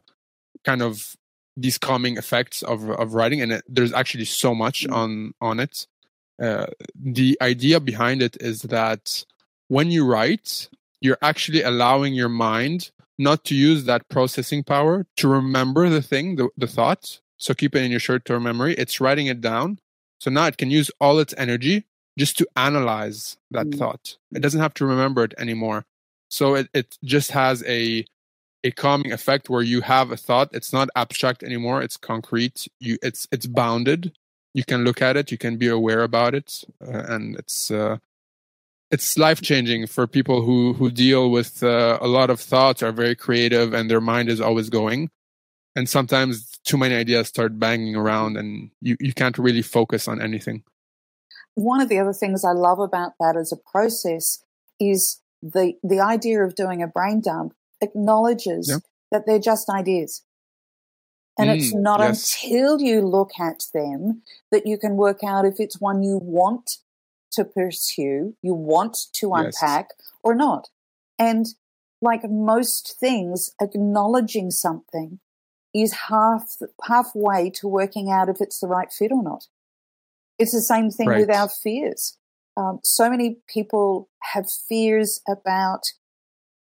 [0.64, 1.16] kind of
[1.56, 4.94] these calming effects of of writing, and it, there's actually so much mm.
[4.94, 5.88] on on it.
[6.42, 9.26] Uh, the idea behind it is that
[9.70, 10.70] when you write,
[11.02, 16.36] you're actually allowing your mind not to use that processing power to remember the thing,
[16.36, 17.20] the, the thought.
[17.38, 18.76] So keep it in your short term memory.
[18.76, 19.80] It's writing it down.
[20.20, 21.86] So now it can use all its energy
[22.18, 23.78] just to analyze that mm.
[23.78, 24.18] thought.
[24.34, 25.86] It doesn't have to remember it anymore.
[26.30, 28.06] So it, it just has a
[28.64, 32.98] a calming effect where you have a thought it's not abstract anymore it's concrete you
[33.02, 34.12] it's it's bounded.
[34.54, 37.98] You can look at it you can be aware about it uh, and it's uh,
[38.90, 42.92] it's life changing for people who who deal with uh, a lot of thoughts are
[42.92, 45.10] very creative and their mind is always going.
[45.76, 50.22] And sometimes too many ideas start banging around and you, you can't really focus on
[50.22, 50.64] anything.
[51.54, 54.44] One of the other things i love about that as a process
[54.80, 58.82] is the the idea of doing a brain dump acknowledges yep.
[59.12, 60.24] that they're just ideas.
[61.38, 62.34] And mm, it's not yes.
[62.34, 66.78] until you look at them that you can work out if it's one you want
[67.32, 70.12] to pursue, you want to unpack yes.
[70.24, 70.70] or not.
[71.20, 71.46] And
[72.02, 75.20] like most things, acknowledging something
[75.74, 79.48] is half halfway to working out if it's the right fit or not.
[80.40, 81.20] It's the same thing right.
[81.20, 82.18] with our fears.
[82.56, 85.82] Um, so many people have fears about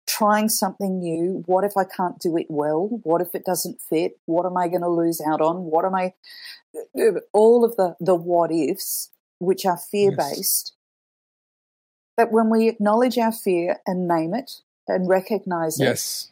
[0.07, 1.43] trying something new.
[1.47, 3.01] What if I can't do it well?
[3.03, 4.19] What if it doesn't fit?
[4.27, 5.65] What am I going to lose out on?
[5.65, 6.15] What am I?
[7.33, 10.37] All of the the what ifs, which are fear based.
[10.37, 10.73] Yes.
[12.17, 16.31] But when we acknowledge our fear and name it and recognize yes.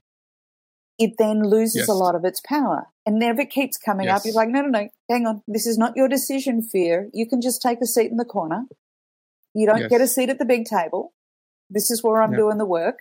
[0.98, 1.88] it, it then loses yes.
[1.88, 4.22] a lot of its power and never keeps coming up.
[4.24, 5.42] You're like, no, no, no, hang on.
[5.46, 7.10] This is not your decision, fear.
[7.12, 8.64] You can just take a seat in the corner.
[9.54, 11.12] You don't get a seat at the big table.
[11.68, 12.98] This is where I'm doing the work.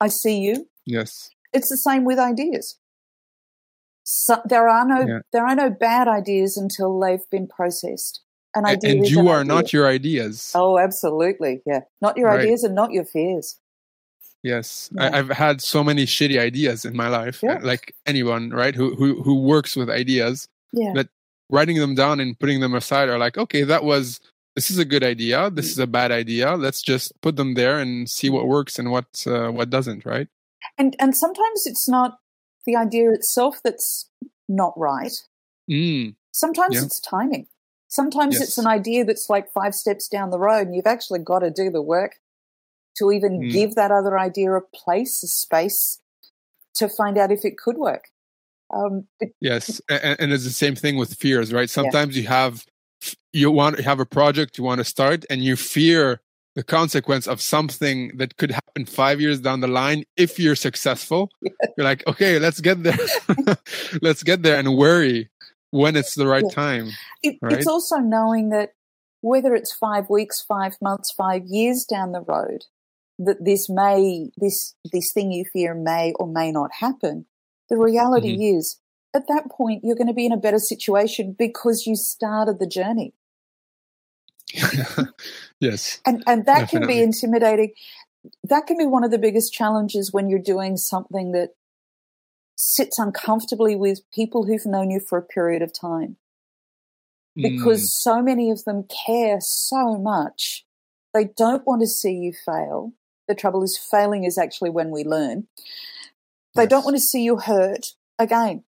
[0.00, 0.68] I see you.
[0.84, 1.30] Yes.
[1.52, 2.78] It's the same with ideas.
[4.04, 5.18] So, there are no yeah.
[5.32, 8.20] there are no bad ideas until they've been processed.
[8.54, 9.52] An idea and, and you are idea.
[9.52, 10.52] not your ideas.
[10.54, 11.60] Oh, absolutely.
[11.66, 11.80] Yeah.
[12.00, 12.40] Not your right.
[12.40, 13.58] ideas and not your fears.
[14.42, 15.10] Yes, yeah.
[15.12, 17.40] I, have had so many shitty ideas in my life.
[17.42, 17.58] Yeah.
[17.62, 18.74] Like anyone, right?
[18.74, 20.48] Who who who works with ideas.
[20.72, 20.92] Yeah.
[20.94, 21.08] That
[21.50, 24.20] writing them down and putting them aside are like, okay, that was
[24.56, 25.50] this is a good idea.
[25.50, 26.56] This is a bad idea.
[26.56, 30.04] Let's just put them there and see what works and what uh, what doesn't.
[30.04, 30.28] Right.
[30.78, 32.18] And and sometimes it's not
[32.64, 34.10] the idea itself that's
[34.48, 35.12] not right.
[35.70, 36.16] Mm.
[36.32, 36.82] Sometimes yeah.
[36.82, 37.46] it's timing.
[37.88, 38.42] Sometimes yes.
[38.42, 41.50] it's an idea that's like five steps down the road, and you've actually got to
[41.50, 42.16] do the work
[42.96, 43.52] to even mm.
[43.52, 46.00] give that other idea a place, a space
[46.76, 48.04] to find out if it could work.
[48.74, 51.70] Um, but, yes, and, and, it's the same thing with fears, right?
[51.70, 52.22] Sometimes yeah.
[52.22, 52.66] you have
[53.36, 56.20] you want to have a project you want to start, and you fear
[56.54, 61.30] the consequence of something that could happen five years down the line if you're successful.
[61.42, 62.98] You're like, okay, let's get there,
[64.02, 65.28] let's get there, and worry
[65.70, 66.54] when it's the right yeah.
[66.54, 66.88] time.
[67.22, 67.52] It, right?
[67.52, 68.70] It's also knowing that
[69.20, 72.64] whether it's five weeks, five months, five years down the road,
[73.18, 77.26] that this may this this thing you fear may or may not happen.
[77.68, 78.58] The reality mm-hmm.
[78.58, 78.78] is,
[79.14, 82.66] at that point, you're going to be in a better situation because you started the
[82.66, 83.12] journey.
[85.60, 86.78] yes, and and that definitely.
[86.78, 87.72] can be intimidating.
[88.44, 91.50] That can be one of the biggest challenges when you're doing something that
[92.56, 96.16] sits uncomfortably with people who've known you for a period of time
[97.36, 97.86] because mm.
[97.86, 100.64] so many of them care so much.
[101.12, 102.92] They don't want to see you fail.
[103.28, 105.46] The trouble is, failing is actually when we learn.
[106.54, 106.70] They yes.
[106.70, 108.64] don't want to see you hurt again.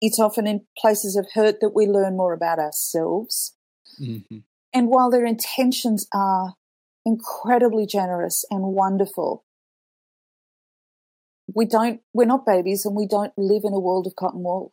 [0.00, 3.54] It's often in places of hurt that we learn more about ourselves.
[4.00, 4.38] Mm-hmm.
[4.74, 6.54] And while their intentions are
[7.06, 9.44] incredibly generous and wonderful,
[11.54, 14.72] we don't, we're not babies and we don't live in a world of cotton wool.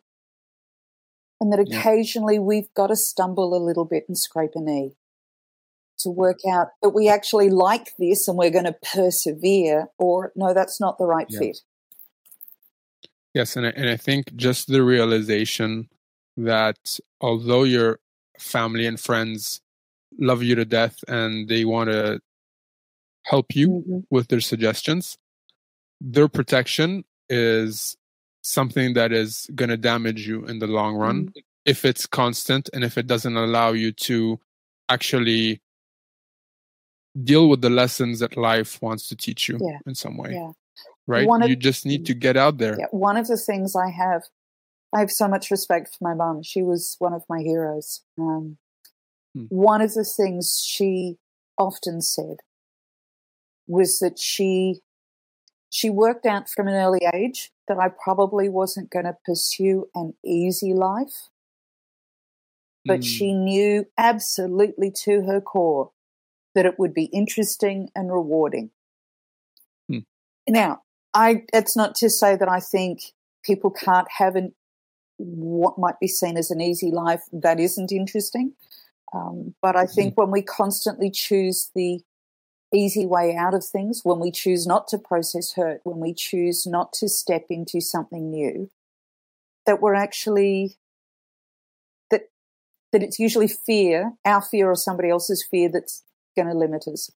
[1.40, 2.40] And that occasionally yeah.
[2.40, 4.96] we've got to stumble a little bit and scrape a knee
[5.98, 10.52] to work out that we actually like this and we're going to persevere, or no,
[10.52, 11.38] that's not the right yeah.
[11.38, 11.58] fit.
[13.34, 15.88] Yes, and I, and I think just the realization
[16.36, 18.00] that although your
[18.38, 19.60] family and friends
[20.22, 22.20] love you to death and they want to
[23.24, 23.98] help you mm-hmm.
[24.10, 25.18] with their suggestions,
[26.00, 27.96] their protection is
[28.42, 31.38] something that is going to damage you in the long run mm-hmm.
[31.64, 34.40] if it's constant and if it doesn't allow you to
[34.88, 35.60] actually
[37.22, 39.78] deal with the lessons that life wants to teach you yeah.
[39.86, 40.30] in some way.
[40.32, 40.52] Yeah.
[41.06, 41.28] Right?
[41.28, 42.76] Of, you just need to get out there.
[42.78, 42.86] Yeah.
[42.90, 44.22] One of the things I have,
[44.94, 46.42] I have so much respect for my mom.
[46.42, 48.02] She was one of my heroes.
[48.18, 48.58] Um,
[49.34, 49.44] hmm.
[49.48, 51.18] One of the things she
[51.58, 52.38] often said
[53.66, 54.80] was that she
[55.70, 60.12] she worked out from an early age that I probably wasn't going to pursue an
[60.22, 61.30] easy life.
[62.84, 63.06] But mm.
[63.06, 65.92] she knew absolutely to her core
[66.54, 68.70] that it would be interesting and rewarding.
[69.88, 70.00] Hmm.
[70.48, 70.82] Now,
[71.14, 74.54] I it's not to say that I think people can't have an
[75.16, 78.52] what might be seen as an easy life that isn't interesting.
[79.14, 82.00] Um, but I think when we constantly choose the
[82.72, 86.66] easy way out of things, when we choose not to process hurt, when we choose
[86.66, 88.70] not to step into something new,
[89.66, 90.76] that we're actually
[92.10, 92.30] that
[92.92, 96.02] that it's usually fear, our fear or somebody else's fear that's
[96.34, 97.10] going to limit us.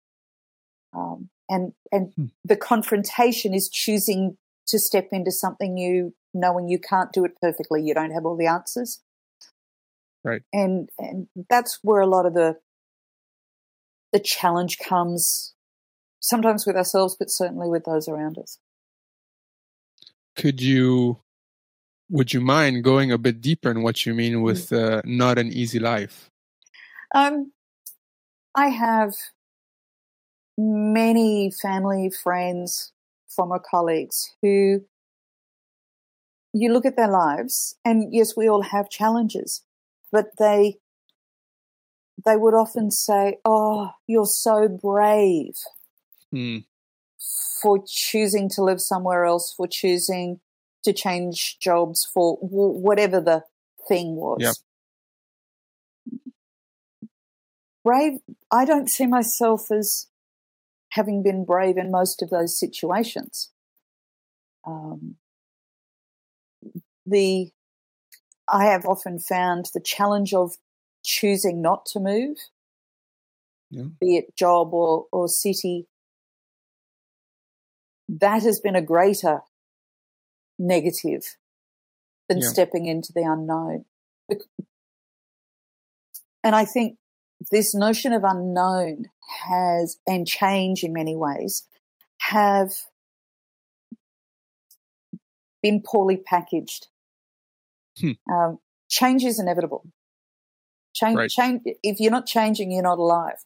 [0.93, 2.27] Um, and and hmm.
[2.45, 7.83] the confrontation is choosing to step into something new, knowing you can't do it perfectly.
[7.83, 9.01] You don't have all the answers.
[10.27, 10.43] Right.
[10.53, 12.57] And and that's where a lot of the
[14.13, 15.55] the challenge comes
[16.21, 18.59] sometimes with ourselves, but certainly with those around us.
[20.37, 21.19] Could you,
[22.11, 24.43] would you mind going a bit deeper in what you mean hmm.
[24.43, 26.31] with uh, not an easy life?
[27.15, 27.53] Um,
[28.55, 29.15] I have
[30.59, 32.93] many family, friends,
[33.29, 34.85] former colleagues who
[36.53, 39.63] you look at their lives, and yes, we all have challenges,
[40.13, 40.79] but they
[42.25, 45.57] they would often say, "Oh, you're so brave
[46.35, 46.65] mm.
[47.61, 50.41] for choosing to live somewhere else, for choosing
[50.85, 53.45] to change jobs, for w- whatever the
[53.89, 54.55] thing was." Yep.
[57.87, 58.19] brave,
[58.51, 60.09] I don't see myself as
[60.91, 63.53] having been brave in most of those situations.
[64.67, 65.17] Um,
[67.07, 67.53] the
[68.49, 70.57] I have often found the challenge of
[71.03, 72.37] choosing not to move,
[73.71, 73.85] yeah.
[74.01, 75.87] be it job or, or city,
[78.09, 79.41] that has been a greater
[80.59, 81.37] negative
[82.29, 82.49] than yeah.
[82.49, 83.85] stepping into the unknown.
[86.43, 86.99] And I think
[87.51, 89.07] this notion of unknown
[89.45, 91.67] has, and change in many ways,
[92.21, 92.73] have
[95.63, 96.87] been poorly packaged.
[98.01, 98.13] Hmm.
[98.33, 99.85] Um, change is inevitable.
[100.95, 101.31] Change, Right.
[101.31, 101.63] change.
[101.83, 103.37] If you're not changing, you're not alive.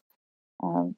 [0.63, 0.97] Um,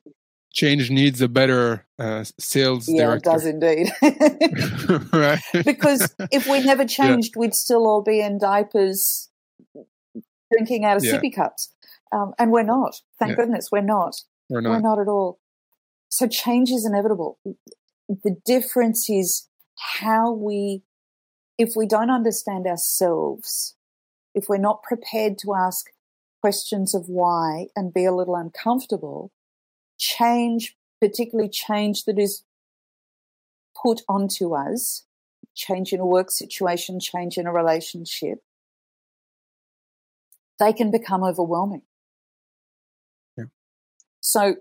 [0.55, 3.91] Change needs a better uh, sales yeah, it does indeed.
[5.13, 5.41] right.
[5.65, 9.31] because if we never changed, we'd still all be in diapers,
[10.53, 11.15] drinking out of Yeah.
[11.19, 11.73] sippy cups,
[12.13, 13.01] um, and we're not.
[13.19, 13.37] Thank Yeah.
[13.37, 14.15] goodness, we're not.
[14.51, 14.71] We're not.
[14.73, 15.39] We're not at all.
[16.11, 17.39] So change is inevitable.
[18.09, 19.49] The difference is
[19.79, 20.83] how we,
[21.63, 23.77] if we don't understand ourselves,
[24.35, 25.87] if we're not prepared to ask
[26.41, 29.31] questions of why and be a little uncomfortable,
[29.97, 32.43] change, particularly change that is
[33.81, 35.05] put onto us,
[35.55, 38.39] change in a work situation, change in a relationship,
[40.59, 41.83] they can become overwhelming.
[43.37, 43.45] Yeah.
[44.19, 44.57] So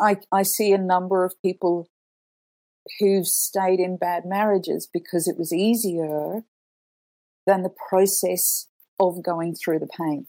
[0.00, 1.88] I, I see a number of people
[2.98, 6.42] who've stayed in bad marriages because it was easier
[7.46, 8.68] than the process
[9.00, 10.26] of going through the pain.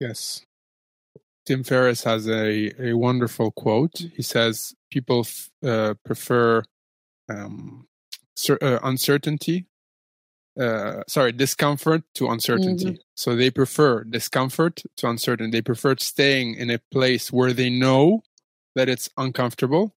[0.00, 0.44] Yes.
[1.46, 4.02] Tim Ferriss has a, a wonderful quote.
[4.14, 6.62] He says, People f- uh, prefer
[7.28, 7.86] um,
[8.34, 9.66] cer- uh, uncertainty,
[10.58, 12.98] uh, sorry, discomfort to uncertainty.
[13.14, 15.58] So they prefer discomfort to uncertainty.
[15.58, 18.22] They prefer staying in a place where they know
[18.74, 19.94] that it's uncomfortable,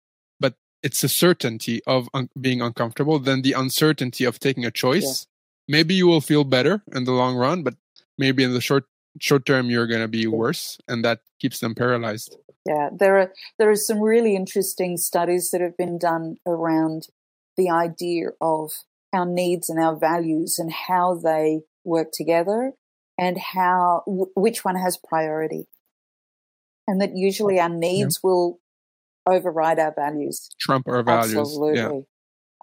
[0.82, 5.26] it's a certainty of un- being uncomfortable than the uncertainty of taking a choice.
[5.66, 7.74] Maybe you will feel better in the long run, but
[8.16, 8.84] maybe in the short
[9.20, 12.36] short term you're going to be worse and that keeps them paralyzed.
[12.66, 17.08] Yeah, there are there are some really interesting studies that have been done around
[17.56, 18.72] the idea of
[19.12, 22.72] our needs and our values and how they work together
[23.16, 25.66] and how w- which one has priority.
[26.86, 28.60] And that usually our needs will
[29.32, 30.48] override our values.
[30.60, 31.76] trump our values Absolutely.
[31.78, 32.00] yeah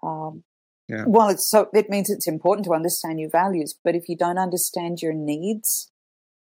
[0.02, 0.44] Um,
[0.88, 1.04] Yeah.
[1.06, 4.38] Well, it's so it means it's important to understand your values, but if you don't
[4.38, 5.90] understand your needs,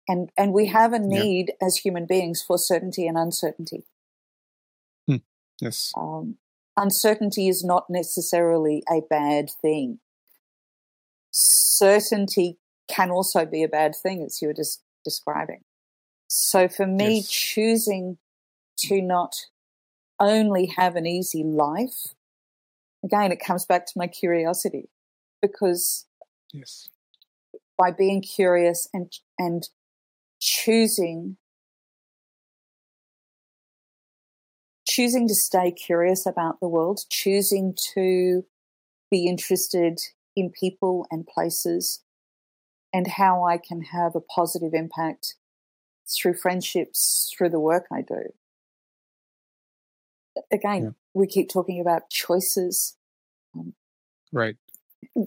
[0.08, 1.22] and and we have a Yeah.
[1.22, 3.84] need as human beings for certainty and uncertainty.
[5.60, 6.38] yes Um,
[6.76, 10.00] uncertainty is not necessarily a bad thing.
[11.32, 12.58] Certainty
[12.88, 15.64] can also be a bad thing, as you were just describing.
[16.28, 17.28] So for me, Yes.
[17.28, 18.18] choosing
[18.78, 19.49] to not
[20.20, 22.14] only have an easy life,
[23.04, 24.88] again, it comes back to my curiosity
[25.40, 26.06] because
[26.52, 26.88] yes
[27.80, 29.70] by being curious and and
[30.38, 31.36] choosing
[34.86, 38.44] choosing to stay curious about the world, choosing to
[39.10, 39.98] be interested
[40.36, 42.02] in people and places
[42.92, 45.36] and how I can have a positive impact
[46.08, 48.32] through friendships, through the work I do.
[50.51, 50.91] Again, Yeah.
[51.14, 52.97] we keep talking about choices,
[54.32, 54.57] right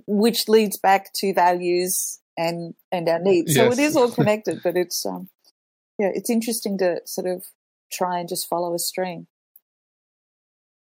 [0.07, 3.53] which leads back to values and and our needs.
[3.53, 5.30] So it is all connected, but it's um
[5.99, 7.45] yeah, it's interesting to sort of
[7.91, 9.28] try and just follow a stream.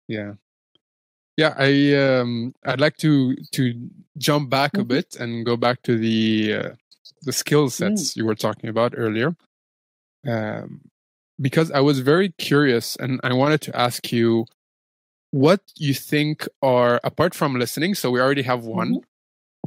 [0.08, 0.34] yeah
[1.36, 4.88] yeah i um i'd like to to jump back a Mhm.
[4.88, 6.70] bit and go back to the uh,
[7.22, 9.34] the skill sets you were talking about earlier
[10.26, 10.80] um
[11.40, 14.44] because i was very curious and i wanted to ask you
[15.30, 19.00] what you think are apart from listening so we already have one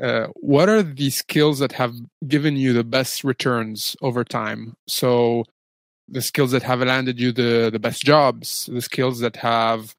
[0.01, 1.95] uh, what are the skills that have
[2.27, 4.75] given you the best returns over time?
[4.87, 5.45] So
[6.09, 9.95] the skills that have landed you the the best jobs the skills that have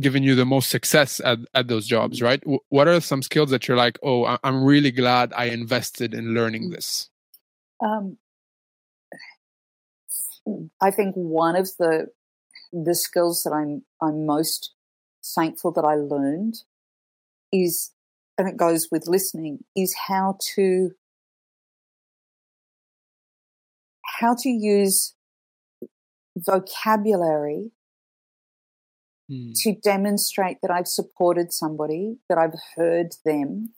[0.00, 2.40] given you the most success at, at those jobs right?
[2.42, 6.14] W- what are some skills that you're like oh I- i'm really glad i invested
[6.14, 7.10] in learning this?
[7.80, 8.18] Um,
[10.80, 12.08] I think one of the
[12.72, 14.72] the skills that I'm I'm most
[15.34, 16.54] thankful that I learned
[17.52, 17.92] is,
[18.38, 20.90] and it goes with listening, is how to
[24.20, 25.14] how to use
[26.36, 27.72] vocabulary
[29.30, 29.52] Hmm.
[29.62, 33.74] to demonstrate that I've supported somebody, that I've heard them.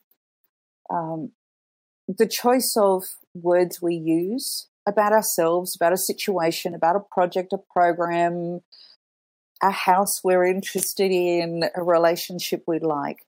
[0.88, 1.32] Um,
[2.08, 3.04] the choice of
[3.34, 8.60] words we use about ourselves, about a situation, about a project, a program,
[9.62, 13.24] a house we're interested in, a relationship we'd like.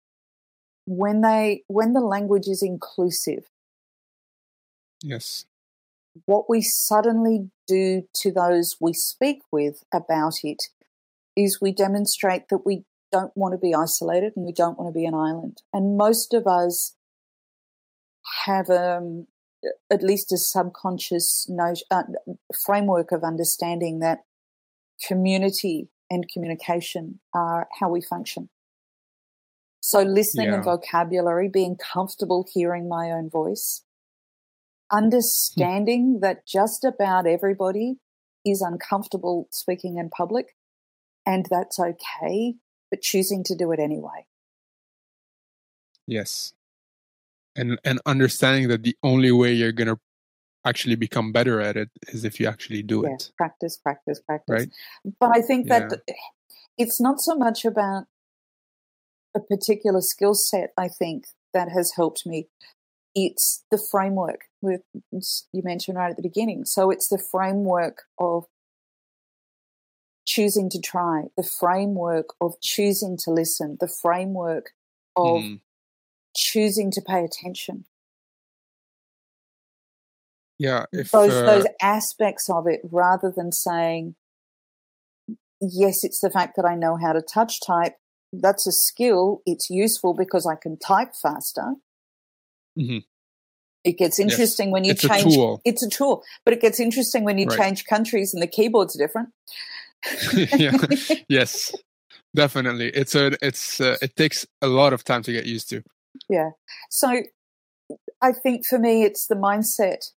[0.86, 3.44] When they, when the language is inclusive,
[5.02, 5.46] yes
[6.26, 10.64] what we suddenly do to those we speak with about it
[11.36, 14.98] is we demonstrate that we don't want to be isolated and we don't want to
[14.98, 15.62] be an island.
[15.72, 16.94] And most of us
[18.44, 19.26] have um,
[19.90, 22.02] at least a subconscious notion, uh,
[22.64, 24.20] framework of understanding that
[25.06, 28.48] community and communication are how we function.
[29.80, 30.54] So listening yeah.
[30.54, 33.82] and vocabulary, being comfortable hearing my own voice,
[34.90, 37.96] understanding that just about everybody
[38.46, 40.56] is uncomfortable speaking in public
[41.26, 42.54] and that's okay,
[42.90, 44.24] but choosing to do it anyway.
[46.06, 46.53] Yes.
[47.56, 49.98] And and understanding that the only way you're going to
[50.64, 53.30] actually become better at it is if you actually do yeah, it.
[53.36, 54.48] Practice, practice, practice.
[54.48, 54.68] Right?
[55.20, 56.14] But I think that yeah.
[56.78, 58.04] it's not so much about
[59.36, 62.48] a particular skill set, I think, that has helped me.
[63.14, 64.80] It's the framework with
[65.12, 66.64] you mentioned right at the beginning.
[66.64, 68.44] So it's the framework of
[70.26, 74.70] choosing to try, the framework of choosing to listen, the framework
[75.16, 75.60] of mm.
[76.34, 77.84] Choosing to pay attention.
[80.58, 84.14] Yeah, if, those uh, those aspects of it, rather than saying,
[85.60, 87.94] "Yes, it's the fact that I know how to touch type."
[88.32, 89.42] That's a skill.
[89.46, 91.74] It's useful because I can type faster.
[92.78, 92.98] Mm-hmm.
[93.84, 94.72] It gets interesting yes.
[94.72, 95.32] when you it's change.
[95.32, 95.60] A tool.
[95.64, 97.58] It's a tool, but it gets interesting when you right.
[97.58, 99.30] change countries and the keyboards are different.
[100.58, 100.76] yeah.
[101.28, 101.74] Yes,
[102.34, 102.88] definitely.
[102.88, 103.36] It's a.
[103.44, 103.80] It's.
[103.80, 105.82] Uh, it takes a lot of time to get used to.
[106.28, 106.50] Yeah.
[106.90, 107.22] So,
[108.22, 110.10] I think for me, it's the mindset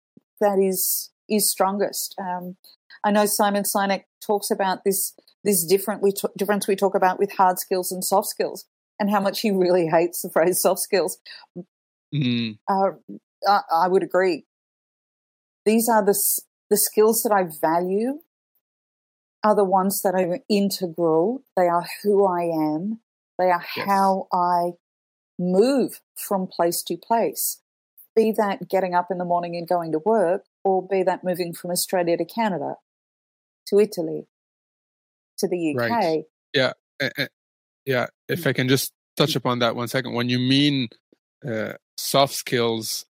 [0.41, 2.15] that is is strongest.
[2.21, 2.57] Um,
[3.05, 7.19] I know Simon Sinek talks about this this different we t- difference we talk about
[7.19, 8.67] with hard skills and soft skills,
[8.99, 11.19] and how much he really hates the phrase soft skills.
[12.15, 12.59] Mm.
[12.69, 12.91] Uh,
[13.49, 14.45] I, I would agree.
[15.65, 16.19] These are the
[16.71, 18.21] the skills that I value.
[19.43, 21.43] Are the ones that are integral.
[21.55, 23.01] They are who I am.
[23.39, 23.87] They are yes.
[23.87, 24.71] how I
[25.39, 27.61] move from place to place
[28.15, 31.53] be that getting up in the morning and going to work, or be that moving
[31.53, 32.77] from Australia to Canada,
[33.69, 34.27] to Italy,
[35.39, 35.91] to the UK.
[35.91, 36.25] Right.
[36.53, 36.73] Yeah.
[37.85, 38.07] Yeah.
[38.29, 38.47] If.
[38.47, 40.15] I can just touch upon that one second.
[40.15, 40.89] When you mean
[41.47, 43.05] uh, soft skills,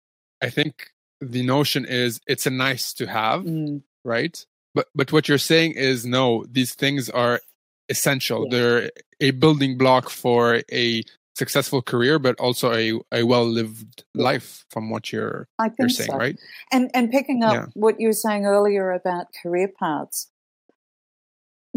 [0.41, 3.81] I think the notion is it's a nice to have, mm.
[4.03, 4.45] right?
[4.73, 7.41] But but what you're saying is no, these things are
[7.89, 8.45] essential.
[8.45, 8.57] Yeah.
[8.57, 11.03] They're a building block for a
[11.35, 15.47] successful career, but also a, a well lived life from what you're
[15.79, 16.17] you're saying, so.
[16.17, 16.39] right?
[16.71, 17.65] And and picking up yeah.
[17.73, 20.29] what you were saying earlier about career paths.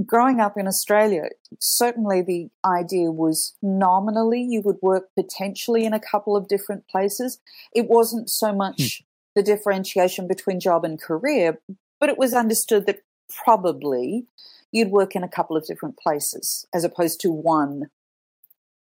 [0.04, 1.28] Growing up in Australia,
[1.60, 7.38] certainly the idea was nominally you would work potentially in a couple of different places.
[7.72, 9.04] It wasn't so much hmm.
[9.36, 11.60] the differentiation between job and career,
[12.00, 13.02] but it was understood that
[13.44, 14.26] probably
[14.72, 17.88] you'd work in a couple of different places as opposed to one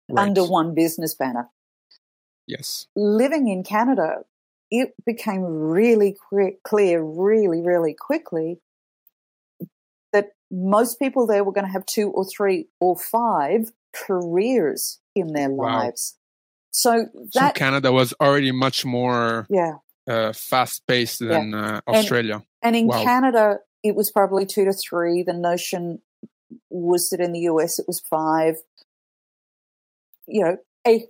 [0.09, 0.27] right.
[0.27, 1.49] under one business banner.
[2.47, 2.87] Yes.
[2.95, 4.23] Living in Canada,
[4.71, 6.17] it became really
[6.63, 8.59] clear, really, really quickly
[10.13, 15.33] that most people there were going to have two or three or five careers in
[15.33, 15.79] their wow.
[15.79, 16.17] lives.
[16.71, 19.73] So that so Canada was already much more yeah
[20.07, 21.81] uh, fast paced than yeah.
[21.87, 22.35] uh, Australia.
[22.35, 23.03] And, and in wow.
[23.03, 25.23] Canada, it was probably two to three.
[25.23, 26.01] The notion
[26.69, 28.57] was that in the US it was five
[30.29, 30.57] you know,
[30.87, 31.05] a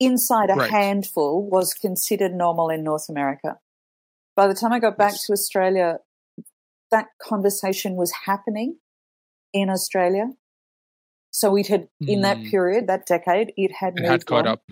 [0.00, 0.70] inside a right.
[0.70, 3.58] handful was considered normal in North America.
[4.34, 5.26] By the time I got back yes.
[5.26, 5.98] to Australia,
[6.90, 8.78] that conversation was happening
[9.52, 10.30] in Australia.
[11.30, 12.08] So it had, mm.
[12.08, 12.50] in that hmm.
[12.50, 14.52] period, that decade, it had it moved had caught on.
[14.54, 14.62] up.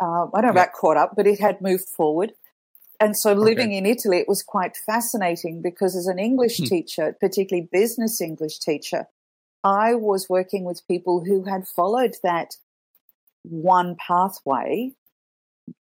[0.00, 0.50] Uh, I don't know yeah.
[0.50, 2.32] about caught up, but it had moved forward.
[3.00, 3.78] And so living okay.
[3.78, 6.64] in Italy, it was quite fascinating because as an English hmm.
[6.64, 9.06] teacher, particularly business English teacher,
[9.64, 12.54] I was working with people who had followed that
[13.50, 14.92] one pathway,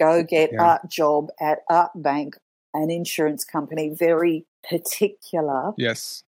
[0.01, 0.79] go get yeah.
[0.83, 2.37] a job at a bank,
[2.75, 5.73] an insurance company, very particular.
[5.77, 6.25] Yes.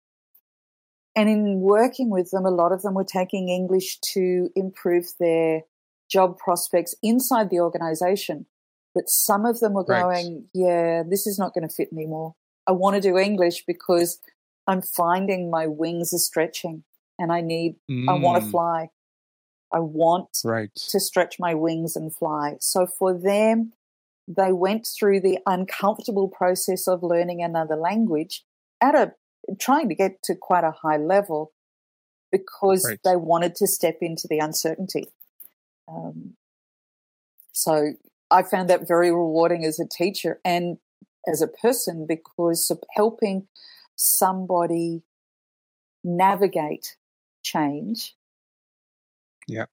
[1.15, 5.63] And in working with them, a lot of them were taking English to improve their
[6.09, 8.45] job prospects inside the organization.
[8.93, 10.01] But some of them were right.
[10.01, 12.36] going, yeah, this is not going to fit anymore.
[12.67, 14.19] I want to do English because
[14.67, 16.84] I'm finding my wings are stretching
[17.17, 18.09] and I need, mm.
[18.09, 18.89] I want to fly.
[19.74, 20.74] I want right.
[20.76, 22.57] to stretch my wings and fly.
[22.59, 23.74] So for them,
[24.28, 28.43] they went through the uncomfortable process of learning another language
[28.82, 29.13] at a
[29.59, 31.51] trying to get to quite a high level
[32.32, 32.99] because right.
[33.03, 35.07] they wanted to step into the uncertainty.
[35.88, 36.36] Um,
[37.51, 37.93] so
[38.30, 40.78] I found that very rewarding as a teacher and
[41.28, 43.47] as a person because helping
[43.95, 45.03] somebody
[46.03, 46.95] navigate
[47.43, 48.15] change
[49.48, 49.66] yeah.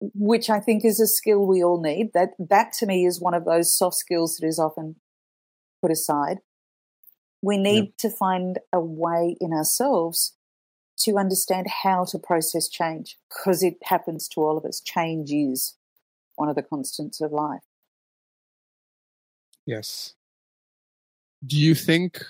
[0.00, 2.12] Which I think is a skill we all need.
[2.12, 4.96] That that to me is one of those soft skills that is often
[5.80, 6.38] put aside.
[7.42, 10.34] We need to find a way in ourselves
[10.98, 14.80] to understand how to process change because it happens to all of us.
[14.80, 15.76] Change is
[16.36, 17.62] one of the constants of life.
[19.66, 20.14] Yes.
[21.44, 22.24] Do you think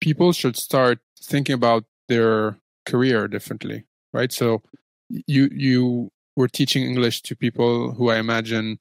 [0.00, 3.84] people should start thinking about their career differently?
[4.12, 4.32] Right.
[4.32, 4.62] So
[5.26, 8.78] you you were teaching English to people who I imagine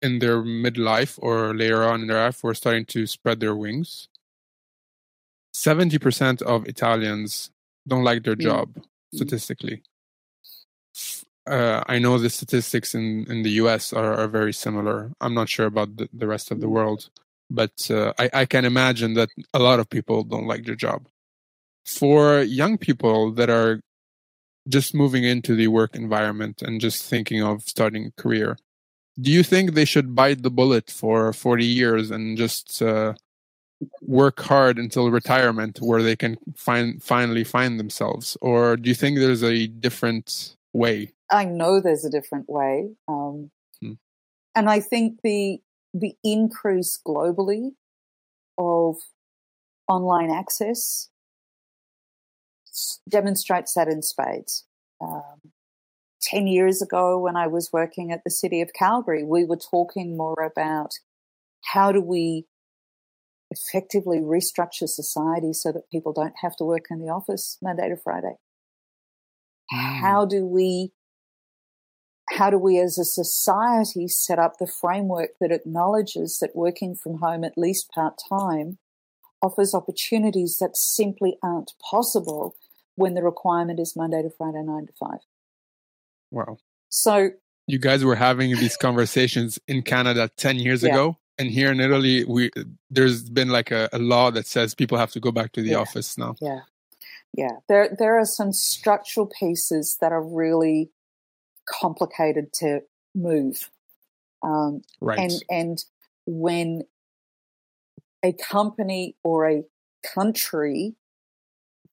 [0.00, 4.08] in their midlife or later on in their life were starting to spread their wings.
[5.52, 7.50] 70% of Italians
[7.86, 8.84] don't like their job mm.
[9.12, 9.82] statistically.
[11.46, 15.10] Uh, I know the statistics in, in the US are, are very similar.
[15.20, 17.08] I'm not sure about the, the rest of the world,
[17.50, 21.08] but uh, I, I can imagine that a lot of people don't like their job.
[21.86, 23.80] For young people that are
[24.68, 28.56] just moving into the work environment and just thinking of starting a career,
[29.20, 33.14] do you think they should bite the bullet for 40 years and just uh,
[34.00, 38.36] work hard until retirement where they can find finally find themselves?
[38.40, 41.12] Or do you think there's a different way?
[41.30, 43.50] I know there's a different way um,
[43.80, 43.92] hmm.
[44.54, 45.60] and i think the
[45.94, 47.72] the increase globally
[48.56, 48.96] of
[49.88, 51.08] online access
[53.08, 54.64] demonstrates that in spades
[55.00, 55.52] um,
[56.22, 60.16] 10 years ago when i was working at the city of calgary we were talking
[60.16, 60.92] more about
[61.72, 62.46] how do we
[63.50, 67.96] effectively restructure society so that people don't have to work in the office Monday to
[67.96, 68.34] Friday?
[69.72, 70.00] Mm.
[70.00, 70.92] How do we
[72.32, 77.18] how do we as a society set up the framework that acknowledges that working from
[77.18, 78.76] home at least part time
[79.40, 82.54] offers opportunities that simply aren't possible
[82.98, 85.20] when the requirement is Monday to Friday, nine to five?
[86.30, 86.58] Wow.
[86.88, 87.30] So
[87.66, 90.90] you guys were having these conversations in Canada 10 years yeah.
[90.90, 91.16] ago?
[91.38, 92.50] and here in Italy, we
[92.90, 95.70] there's been like a, a law that says people have to go back to the
[95.70, 95.78] yeah.
[95.78, 96.34] office now.
[96.40, 96.60] Yeah,
[97.32, 97.56] yeah.
[97.68, 100.90] There there are some structural pieces that are really
[101.68, 102.80] complicated to
[103.14, 103.70] move.
[104.42, 105.18] Um, right.
[105.18, 105.84] And and
[106.26, 106.82] when
[108.22, 109.62] a company or a
[110.14, 110.96] country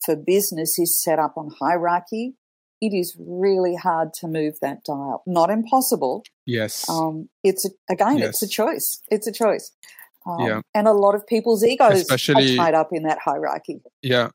[0.05, 2.35] for business is set up on hierarchy,
[2.81, 5.23] it is really hard to move that dial.
[5.25, 6.23] Not impossible.
[6.45, 6.89] Yes.
[6.89, 8.29] Um, it's a, again, yes.
[8.29, 9.01] it's a choice.
[9.09, 9.71] It's a choice.
[10.25, 10.61] Um, yeah.
[10.73, 13.81] And a lot of people's egos Especially, are tied up in that hierarchy.
[14.01, 14.29] Yeah.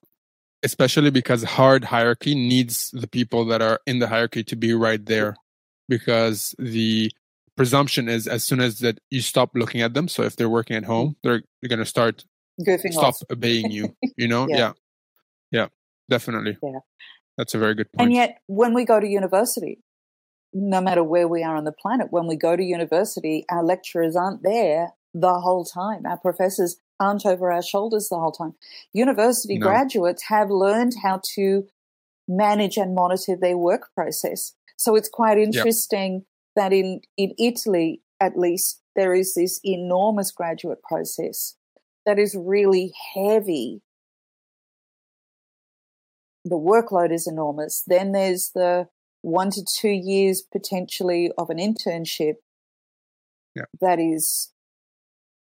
[0.62, 5.04] Especially because hard hierarchy needs the people that are in the hierarchy to be right
[5.04, 5.36] there,
[5.88, 7.10] because the
[7.56, 10.06] presumption is as soon as that you stop looking at them.
[10.06, 12.24] So if they're working at home, they're, they're going to start
[12.60, 13.22] Goofing stop off.
[13.30, 13.96] obeying you.
[14.16, 14.46] You know?
[14.50, 14.56] yeah.
[14.56, 14.72] yeah.
[16.10, 16.58] Definitely.
[16.62, 16.80] Yeah.
[17.38, 18.06] That's a very good point.
[18.06, 19.78] And yet, when we go to university,
[20.52, 24.16] no matter where we are on the planet, when we go to university, our lecturers
[24.16, 26.04] aren't there the whole time.
[26.04, 28.54] Our professors aren't over our shoulders the whole time.
[28.92, 29.66] University no.
[29.66, 31.66] graduates have learned how to
[32.28, 34.54] manage and monitor their work process.
[34.76, 36.24] So it's quite interesting
[36.56, 41.56] that in, in Italy, at least, there is this enormous graduate process
[42.04, 43.82] that is really heavy
[46.44, 47.82] the workload is enormous.
[47.86, 48.88] Then there's the
[49.22, 52.36] one to two years potentially of an internship
[53.54, 53.64] yeah.
[53.80, 54.52] that is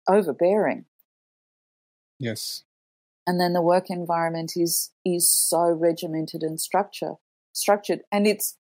[0.08, 0.86] overbearing.
[2.20, 2.64] Yes.
[3.28, 7.16] And then the work environment is is so regimented and structure
[7.54, 8.02] structured.
[8.12, 8.58] And it's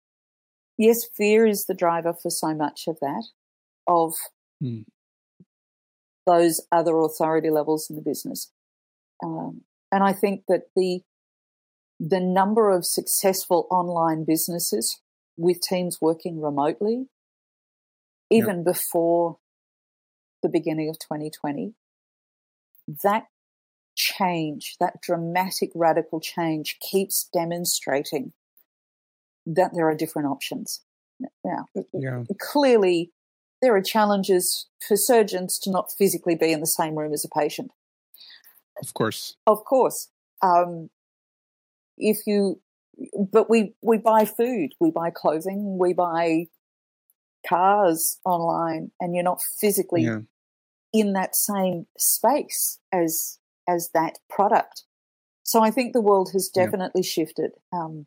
[0.78, 3.26] yes, fear is the driver for so much of that,
[3.88, 4.13] of
[4.63, 4.86] mm.
[6.26, 8.51] those other authority levels in the business.
[9.24, 9.61] Um,
[9.91, 11.01] and I think that the
[12.06, 14.99] the number of successful online businesses
[15.38, 17.06] with teams working remotely,
[18.30, 18.66] even yep.
[18.66, 19.38] before
[20.41, 21.76] the beginning of 2020,
[23.04, 23.28] that
[23.95, 28.34] change, that dramatic, radical change keeps demonstrating
[29.45, 30.82] that there are different options.
[31.45, 32.24] Now, yeah.
[32.38, 33.12] clearly,
[33.62, 37.39] there are challenges for surgeons to not physically be in the same room as a
[37.39, 37.72] patient.
[38.82, 39.38] Of course.
[39.47, 40.10] Of course.
[40.41, 40.89] Um,
[41.98, 42.60] if you
[43.32, 46.46] but we we buy food we buy clothing we buy
[47.48, 50.20] cars online and you're not physically yeah.
[50.94, 54.84] in that same space as as that product
[55.44, 57.10] so i think the world has definitely yeah.
[57.10, 58.06] shifted um,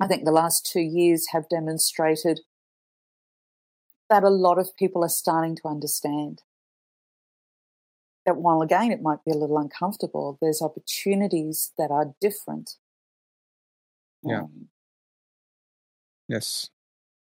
[0.00, 2.40] i think the last two years have demonstrated
[4.10, 6.42] that a lot of people are starting to understand
[8.26, 12.76] that while again it might be a little uncomfortable there's opportunities that are different
[14.24, 14.40] yeah.
[14.40, 14.68] Um,
[16.28, 16.70] yes.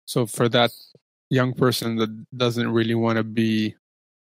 [0.06, 0.72] So for that
[1.30, 3.76] young person that doesn't really want to be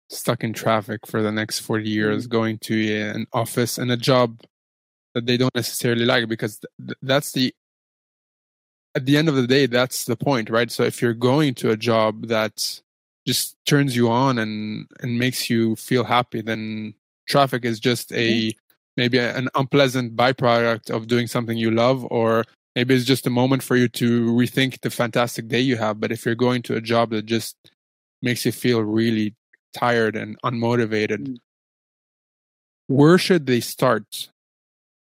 [0.09, 2.31] stuck in traffic for the next 40 years, mm-hmm.
[2.31, 4.41] going to an office and a job
[5.15, 7.55] that they don't necessarily like because th- that's the
[8.95, 11.71] at the end of the day that's the point right so if you're going to
[11.71, 12.81] a job that
[13.25, 16.93] just turns you on and and makes you feel happy then
[17.27, 18.57] traffic is just a mm-hmm.
[18.97, 22.43] maybe an unpleasant byproduct of doing something you love or
[22.75, 26.11] maybe it's just a moment for you to rethink the fantastic day you have but
[26.11, 27.55] if you're going to a job that just
[28.21, 29.35] makes you feel really
[29.73, 31.37] tired and unmotivated mm.
[32.87, 34.29] where should they start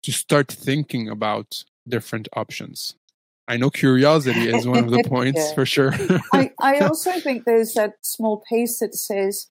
[0.03, 2.95] to start thinking about different options
[3.49, 5.55] I know curiosity is one of the points yeah.
[5.55, 5.95] for sure.
[6.35, 9.49] I, I also think there's that small piece that says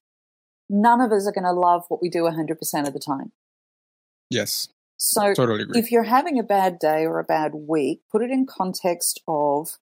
[0.70, 3.32] none of us are going to love what we do 100% of the time.
[4.30, 4.68] Yes.
[4.98, 8.46] So totally if you're having a bad day or a bad week, put it in
[8.46, 9.78] context of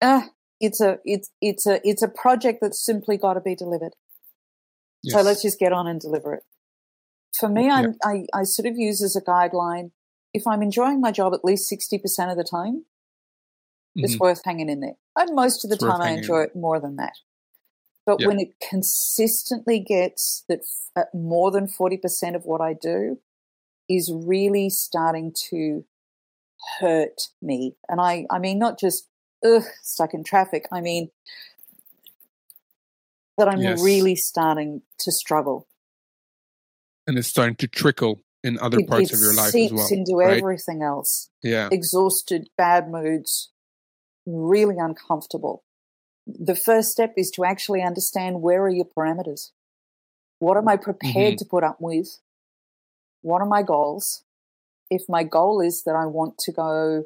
[0.00, 0.22] uh,
[0.60, 3.94] it's a it's it's a it's a project that's simply got to be delivered.
[5.02, 5.14] Yes.
[5.14, 6.42] So let's just get on and deliver it.
[7.38, 7.86] For me, yeah.
[8.04, 9.90] I, I sort of use as a guideline
[10.34, 12.84] if I'm enjoying my job at least 60% of the time,
[13.96, 14.04] mm-hmm.
[14.04, 14.96] it's worth hanging in there.
[15.16, 17.14] And most of the it's time, I enjoy it more than that.
[18.06, 23.18] But when it consistently gets that f- uh, more than 40% of what I do
[23.88, 25.84] is really starting to
[26.80, 27.76] hurt me.
[27.88, 29.08] And I, I mean, not just
[29.44, 31.10] ugh, stuck in traffic, I mean
[33.36, 33.82] that I'm yes.
[33.82, 35.66] really starting to struggle.
[37.06, 39.88] And it's starting to trickle in other it, parts it of your life as well.
[39.90, 40.38] into right?
[40.38, 41.30] everything else.
[41.42, 41.68] Yeah.
[41.72, 43.50] Exhausted, bad moods,
[44.26, 45.63] really uncomfortable.
[46.26, 49.50] The first step is to actually understand where are your parameters?
[50.38, 51.36] What am I prepared mm-hmm.
[51.36, 52.18] to put up with?
[53.22, 54.24] What are my goals?
[54.90, 57.04] If my goal is that I want to go,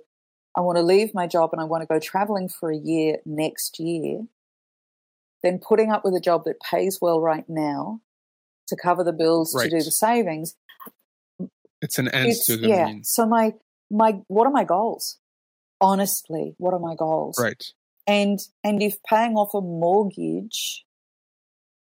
[0.57, 3.19] I want to leave my job and I want to go traveling for a year
[3.25, 4.23] next year,
[5.43, 8.01] then putting up with a job that pays well right now
[8.67, 9.71] to cover the bills, right.
[9.71, 10.57] to do the savings,
[11.81, 12.93] it's an end it's, to the yeah.
[13.03, 13.55] So my
[13.91, 15.19] my what are my goals?
[15.81, 17.39] Honestly, what are my goals?
[17.39, 17.73] Right.
[18.09, 20.85] And and if paying off a mortgage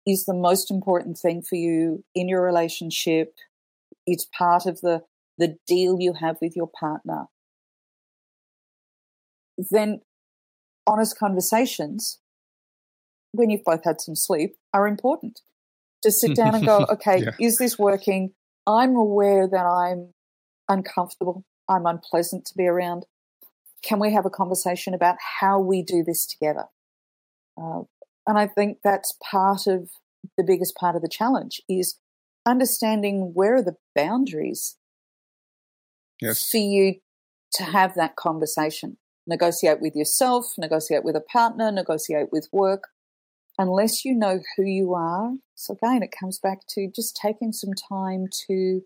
[0.05, 3.33] is the most important thing for you in your relationship,
[4.05, 5.01] it's part of the
[5.39, 7.25] the deal you have with your partner,
[9.71, 10.01] then
[10.85, 12.19] honest conversations
[13.31, 15.41] when you've both had some sleep are important.
[16.03, 17.31] To sit down and go, okay, yeah.
[17.39, 18.33] is this working?
[18.67, 20.13] I'm aware that I'm
[20.67, 23.05] uncomfortable, I'm unpleasant to be around.
[23.83, 26.65] Can we have a conversation about how we do this together?
[27.57, 27.81] Uh,
[28.27, 29.89] and I think that's part of
[30.37, 31.97] the biggest part of the challenge is
[32.45, 34.77] understanding where are the boundaries
[36.21, 36.49] yes.
[36.49, 36.95] for you
[37.53, 38.97] to have that conversation.
[39.27, 42.89] Negotiate with yourself, negotiate with a partner, negotiate with work.
[43.57, 47.73] Unless you know who you are so again, it comes back to just taking some
[47.73, 48.81] time to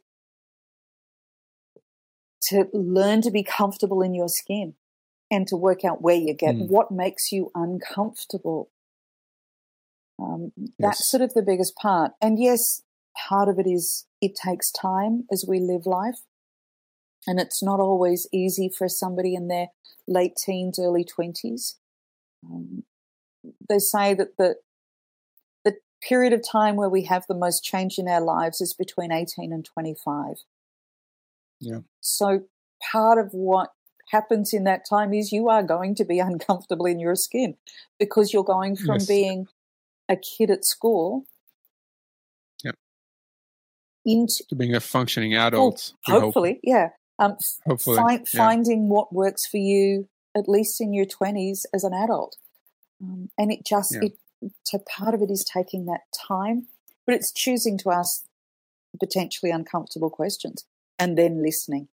[2.50, 4.76] to learn to be comfortable in your skin
[5.32, 6.68] and to work out where you get mm.
[6.70, 8.70] what makes you uncomfortable.
[10.22, 10.70] Um, yes.
[10.80, 12.12] That's sort of the biggest part.
[12.22, 12.84] And yes,
[13.28, 16.20] part of it is it takes time as we live life.
[17.28, 19.68] And it's not always easy for somebody in their
[20.08, 21.76] late teens, early 20s.
[22.46, 22.84] Um,
[23.68, 24.56] they say that the,
[26.08, 29.52] period of time where we have the most change in our lives is between 18
[29.52, 30.36] and 25.
[31.60, 31.80] Yeah.
[32.02, 32.42] So
[32.92, 33.70] part of what
[34.10, 37.56] happens in that time is you are going to be uncomfortable in your skin
[38.00, 39.08] because you're going from yes.
[39.08, 39.48] being
[40.10, 41.26] a kid at school
[42.64, 42.72] yeah.
[44.06, 45.94] into to being a functioning adult.
[46.08, 46.60] Well, hopefully, hope.
[46.64, 46.90] yeah.
[47.18, 48.24] Um, hopefully, fi- yeah.
[48.34, 52.36] finding what works for you, at least in your 20s as an adult.
[53.02, 54.08] Um, and it just, yeah.
[54.08, 54.18] it
[54.64, 56.68] so part of it is taking that time,
[57.06, 58.26] but it's choosing to ask
[59.00, 60.66] potentially uncomfortable questions
[61.00, 61.88] and then listening.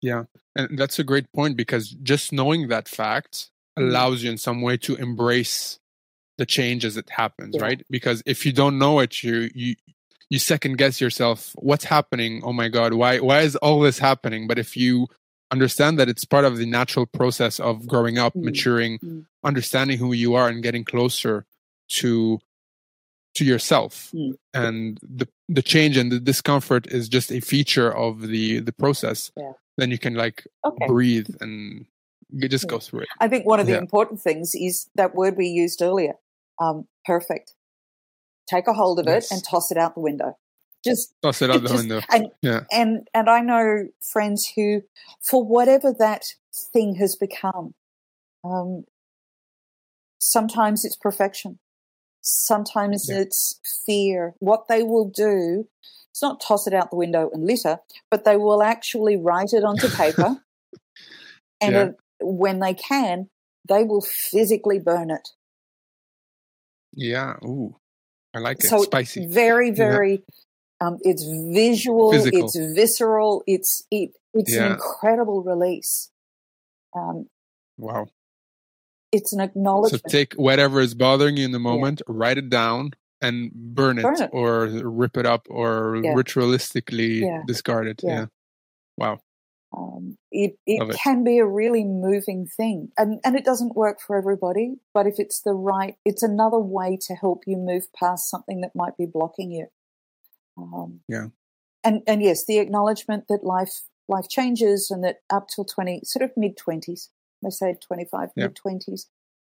[0.00, 0.24] Yeah,
[0.54, 3.82] and that's a great point because just knowing that fact mm.
[3.82, 5.78] allows you in some way to embrace
[6.36, 7.62] the change as it happens, yeah.
[7.62, 7.86] right?
[7.90, 9.74] Because if you don't know it, you you
[10.30, 11.52] you second guess yourself.
[11.56, 12.42] What's happening?
[12.44, 14.46] Oh my god, why why is all this happening?
[14.46, 15.08] But if you
[15.50, 18.42] understand that it's part of the natural process of growing up, mm.
[18.42, 19.24] maturing, mm.
[19.44, 21.44] understanding who you are, and getting closer
[21.88, 22.38] to
[23.34, 24.10] to yourself.
[24.14, 24.34] Mm.
[24.54, 29.30] And the the change and the discomfort is just a feature of the the process.
[29.36, 29.52] Yeah.
[29.78, 30.86] Then you can like okay.
[30.86, 31.86] breathe and
[32.36, 32.70] just yeah.
[32.70, 33.08] go through it.
[33.20, 33.78] I think one of the yeah.
[33.78, 36.14] important things is that word we used earlier.
[36.60, 37.54] Um, perfect.
[38.46, 39.30] Take a hold of yes.
[39.30, 40.36] it and toss it out the window
[40.84, 42.00] just toss it out the window.
[42.10, 42.60] And, yeah.
[42.70, 44.82] and and I know friends who,
[45.20, 47.74] for whatever that thing has become,
[48.44, 48.84] um,
[50.18, 51.58] sometimes it's perfection,
[52.20, 53.20] sometimes yeah.
[53.20, 54.34] it's fear.
[54.38, 55.68] What they will do,
[56.18, 57.78] it's not toss it out the window and litter,
[58.10, 60.42] but they will actually write it onto paper.
[61.60, 61.80] and Yeah.
[61.80, 63.28] uh, when they can,
[63.68, 65.28] they will physically burn it.
[66.92, 67.34] Yeah.
[67.44, 67.76] Ooh.
[68.34, 68.68] I like it.
[68.68, 69.26] So Spicy.
[69.26, 69.74] very, Yeah.
[69.76, 70.22] very.
[70.80, 71.22] Um, it's
[71.54, 72.10] visual.
[72.10, 72.46] Physical.
[72.46, 73.44] It's visceral.
[73.46, 74.10] It's it.
[74.34, 76.10] It's an incredible release.
[76.96, 77.28] Um,
[77.76, 78.08] Wow.
[79.12, 80.02] it's an So acknowledgement.
[80.08, 82.90] take whatever is bothering you in the moment, write it down,
[83.20, 84.30] and burn it, Burn it.
[84.32, 86.14] or rip it up, or Yeah.
[86.14, 87.42] ritualistically Yeah.
[87.46, 88.00] discard it.
[88.02, 88.10] Yeah.
[88.10, 88.26] Yeah.
[88.96, 89.18] Wow.
[89.76, 90.98] um, it Love it it.
[90.98, 94.76] can be a really moving thing, and and it doesn't work for everybody.
[94.94, 98.74] But if it's the right, it's another way to help you move past something that
[98.74, 99.66] might be blocking you.
[100.56, 101.26] Um, Yeah.
[101.84, 106.22] and and yes, the acknowledgement that life life changes, and that up till twenty, sort
[106.22, 107.10] of mid twenties,
[107.42, 109.10] they say twenty five, mid twenties,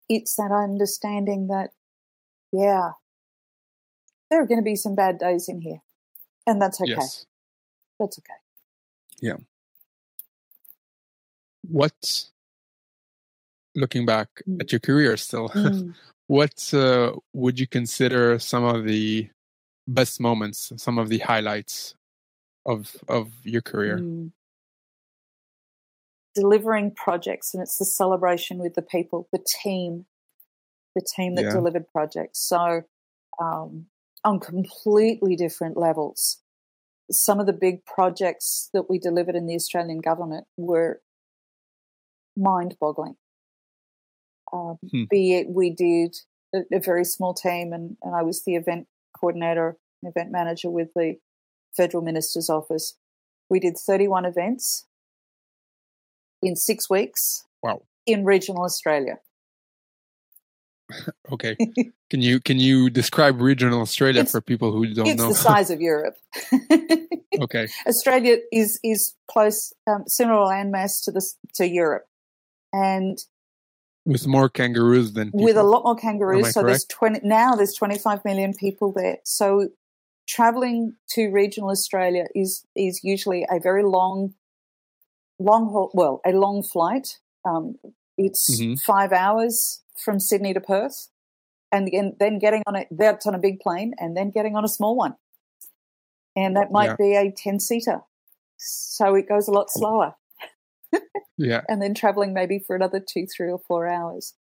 [0.10, 1.72] it's that understanding that
[2.52, 2.92] yeah,
[4.32, 5.82] there are going to be some bad days in here,
[6.48, 6.92] and that's okay.
[6.92, 7.26] Yes.
[8.00, 8.40] That's okay.
[9.22, 9.38] Yeah.
[11.68, 12.26] What?
[13.76, 14.62] Looking back Mm.
[14.62, 15.94] at your career, still, Mm.
[16.28, 19.30] what uh, would you consider some of the
[19.88, 21.96] best moments, some of the highlights
[22.66, 24.00] of of your career?
[24.00, 24.32] Mm.
[26.36, 30.06] Delivering projects, and it's the celebration with the people, the team,
[30.96, 31.54] the team that Yeah.
[31.54, 32.40] delivered projects.
[32.40, 32.84] So,
[33.40, 33.91] um,
[34.24, 36.42] on completely different levels.
[37.12, 41.02] Some of the big projects that we delivered in the Australian government were
[42.38, 43.16] mind boggling.
[44.54, 45.04] Um, Hmm.
[45.10, 46.16] Be it we did
[46.54, 48.88] a, a very small team, and, and I was the event
[49.20, 51.16] coordinator, event manager with the
[51.76, 52.98] Federal Minister's Office.
[53.50, 54.86] We did 31 events
[56.42, 57.84] in six weeks Wow.
[58.06, 59.20] in regional Australia.
[61.32, 61.56] Okay.
[62.10, 65.30] can you can you describe regional Australia It's- for people who don't it's know?
[65.30, 66.16] It's the size of Europe.
[67.42, 67.68] okay.
[67.88, 72.06] Australia is is close, um, similar landmass to this to Europe,
[72.74, 73.18] and
[74.06, 75.44] With more kangaroos than people.
[75.46, 76.52] with a lot more kangaroos.
[76.54, 77.56] So there's twenty now.
[77.56, 79.18] There's 25 million people there.
[79.24, 79.70] So
[80.28, 84.34] traveling to regional Australia is is usually a very long,
[85.40, 85.92] long haul.
[85.94, 87.20] Well, a long flight.
[87.46, 87.76] Um,
[88.18, 88.80] it's Mhm.
[88.82, 91.10] five hours from Sydney to Perth,
[91.72, 91.90] and
[92.20, 94.96] then getting on a that's on a big plane, and then getting on a small
[94.96, 95.16] one,
[96.36, 96.96] and that might Yeah.
[96.98, 98.02] be a 10 seater.
[98.58, 100.16] So it goes a lot slower
[101.38, 101.62] Yeah.
[101.68, 104.36] and then traveling maybe for another two, three, or four hours.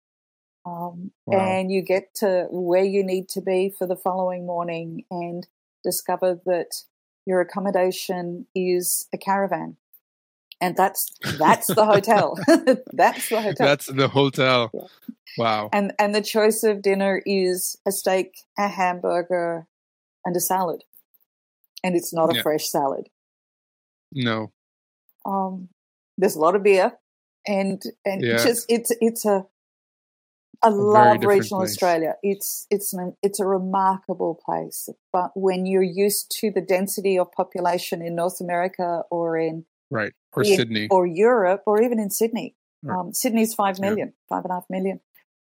[0.66, 1.40] Um, Wow.
[1.40, 5.48] And you get to where you need to be for the following morning and
[5.84, 6.84] discover that
[7.26, 9.78] your accommodation is a caravan.
[10.62, 12.38] And that's that's the hotel.
[12.94, 13.68] that's the hotel.
[13.68, 14.70] That's the hotel.
[14.74, 14.82] Yeah.
[15.38, 15.70] Wow.
[15.74, 19.66] and and the choice of dinner is a steak, a hamburger,
[20.26, 20.84] and a salad.
[21.84, 22.42] And it's not a Yeah.
[22.44, 23.08] fresh salad.
[24.12, 24.52] No.
[25.26, 25.70] Um,
[26.18, 26.94] there's a lot of beer,
[27.48, 28.44] and and Yeah.
[28.44, 29.48] just it's it's a
[30.64, 31.72] I very love regional place.
[31.72, 32.16] Australia.
[32.22, 34.90] It's it's an it's a remarkable place.
[35.12, 40.14] But when you're used to the density of population in North America or in Right.
[40.34, 40.88] Or in- Sydney.
[40.90, 42.98] or Europe or even in Sydney, Right.
[42.98, 43.90] um, Sydney's five Yeah.
[43.90, 45.02] million, five and a half million.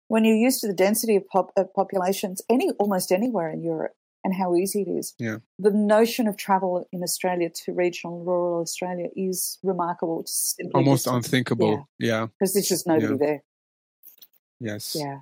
[0.08, 3.94] When you're used to the density of, pop, of populations, any almost anywhere in Europe,
[4.24, 5.38] and how easy it is, Yeah.
[5.58, 10.20] the notion of travel in Australia to regional rural Australia is remarkable.
[10.20, 11.88] It's Almost just- unthinkable.
[11.98, 12.26] Yeah.
[12.26, 13.18] because there's just nobody Yeah.
[13.18, 13.42] there.
[14.60, 14.96] Yes.
[14.98, 15.20] Yeah.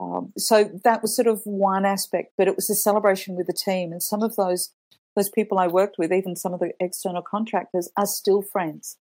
[0.00, 3.52] Um, so that was sort of one aspect, but it was a celebration with the
[3.52, 4.72] team, and some of those
[5.16, 8.98] those people I worked with, even some of the external contractors, are still friends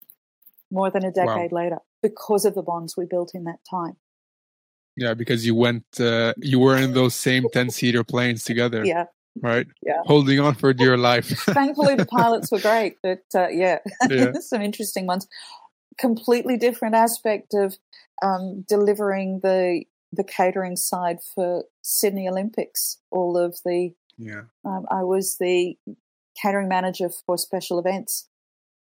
[0.70, 1.26] more than a Wow.
[1.26, 3.96] decade later because of the bonds we built in that time.
[4.96, 9.04] Yeah, because you went, uh, you were in those same 10 seater planes together, Yeah.
[9.40, 9.66] right?
[9.82, 10.02] Yeah.
[10.06, 11.28] Holding on for dear life.
[11.44, 13.78] Thankfully, the pilots were great, but uh, yeah,
[14.10, 14.32] Yeah.
[14.40, 15.28] some interesting ones.
[15.98, 17.76] Completely different aspect of
[18.22, 22.98] um, delivering the the catering side for Sydney Olympics.
[23.10, 24.42] All of the yeah.
[24.64, 25.76] Um, I was the
[26.40, 28.28] catering manager for special events,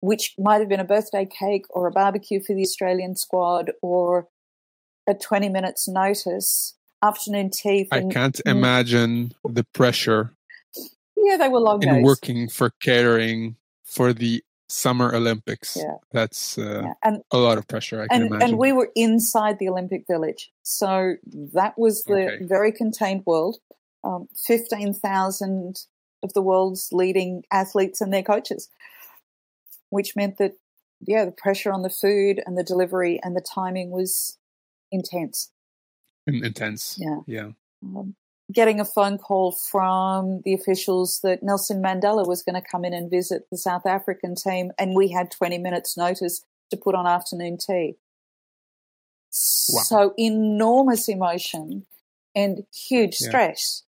[0.00, 4.28] which might have been a birthday cake or a barbecue for the Australian squad or
[5.06, 7.84] a 20 minutes notice, afternoon tea.
[7.84, 8.50] For, I can't Mm.
[8.50, 10.34] imagine the pressure
[11.16, 15.76] Yeah, they were long in working for catering for the Summer Olympics.
[15.76, 15.94] Yeah.
[16.12, 16.92] That's uh, Yeah.
[17.02, 18.48] And, a lot of pressure, I can and, imagine.
[18.50, 20.52] and we were inside the Olympic Village.
[20.62, 21.14] So
[21.54, 22.44] that was the Okay.
[22.44, 23.56] very contained world.
[24.04, 25.76] Um, 15,000
[26.22, 28.68] of the world's leading athletes and their coaches,
[29.90, 30.52] which meant that,
[31.00, 34.38] yeah, the pressure on the food and the delivery and the timing was
[34.90, 35.50] intense.
[36.26, 36.98] Intense.
[37.00, 37.20] Yeah.
[37.26, 37.50] Yeah.
[37.84, 38.14] Um,
[38.52, 42.94] getting a phone call from the officials that Nelson Mandela was going to come in
[42.94, 47.06] and visit the South African team, and we had 20 minutes' notice to put on
[47.06, 47.96] afternoon tea.
[49.68, 49.82] Wow.
[49.84, 51.86] So enormous emotion
[52.34, 53.84] and huge stress.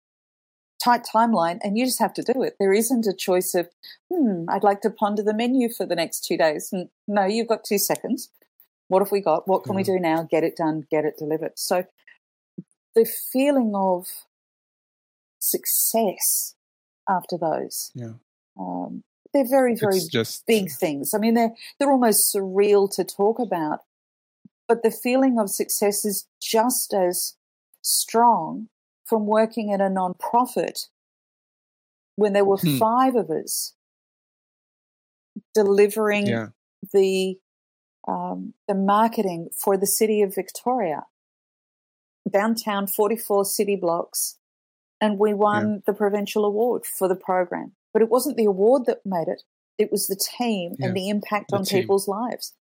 [0.87, 2.55] Tight timeline, and you just have to do it.
[2.59, 3.67] There isn't a choice of,
[4.09, 6.73] hmm, I'd like to ponder the menu for the next two days.
[7.07, 8.29] No, you've got two seconds.
[8.87, 9.47] What have we got?
[9.49, 10.23] What can we do now?
[10.23, 11.51] Get it done, get it delivered.
[11.55, 11.83] So
[12.95, 14.07] the feeling of
[15.39, 16.55] success
[17.09, 17.91] after those.
[17.93, 18.13] Yeah.
[18.57, 21.13] Um, they're very, very just, big things.
[21.13, 23.79] I mean, they're they're almost surreal to talk about,
[24.67, 27.35] but the feeling of success is just as
[27.81, 28.69] strong
[29.07, 30.87] from working in a non-profit
[32.15, 32.77] when there were hmm.
[32.77, 33.73] five of us
[35.53, 36.47] delivering yeah.
[36.93, 37.37] the
[38.07, 41.03] um, the marketing for the city of Victoria,
[42.29, 44.37] downtown, forty four city blocks,
[44.99, 45.77] and we won yeah.
[45.87, 47.73] the provincial award for the program.
[47.93, 49.43] But it wasn't the award that made it;
[49.77, 50.87] it was the team yeah.
[50.87, 51.81] and the impact the on team.
[51.81, 52.53] people's lives.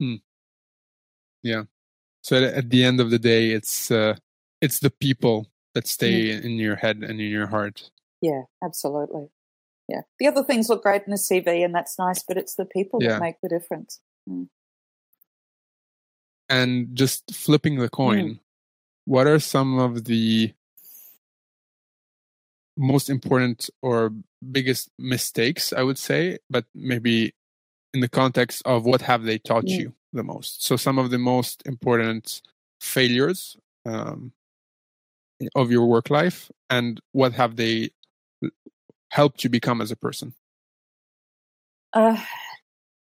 [0.00, 0.16] Hmm.
[1.42, 1.64] Yeah.
[2.22, 4.16] So at the end of the day, it's uh,
[4.62, 6.44] it's the people that stay mm.
[6.44, 7.90] in your head and in your heart.
[8.22, 9.28] Yeah, absolutely.
[9.88, 10.02] Yeah.
[10.18, 13.02] The other things look great in the CV, and that's nice, but it's the people
[13.02, 13.10] yeah.
[13.10, 14.00] that make the difference.
[14.30, 14.48] Mm.
[16.48, 18.38] And just flipping the coin, mm.
[19.04, 20.54] what are some of the
[22.76, 24.12] most important or
[24.50, 27.34] biggest mistakes i would say but maybe
[27.92, 29.78] in the context of what have they taught yeah.
[29.78, 32.40] you the most so some of the most important
[32.80, 34.32] failures um,
[35.54, 37.90] of your work life and what have they
[39.10, 40.34] helped you become as a person
[41.92, 42.18] uh,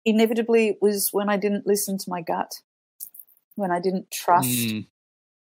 [0.04, 2.52] inevitably it was when i didn't listen to my gut
[3.54, 4.86] when i didn't trust mm.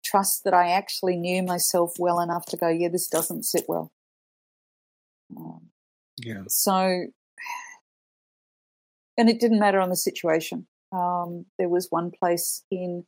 [0.04, 3.92] trust that i actually knew myself well enough to go yeah this doesn't sit well
[5.36, 5.70] um,
[6.22, 6.42] yeah.
[6.48, 7.06] So,
[9.16, 10.66] and it didn't matter on the situation.
[10.92, 13.04] Um, there was one place in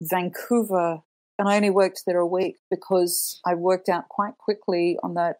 [0.00, 1.00] Vancouver,
[1.38, 5.36] and I only worked there a week because I worked out quite quickly on that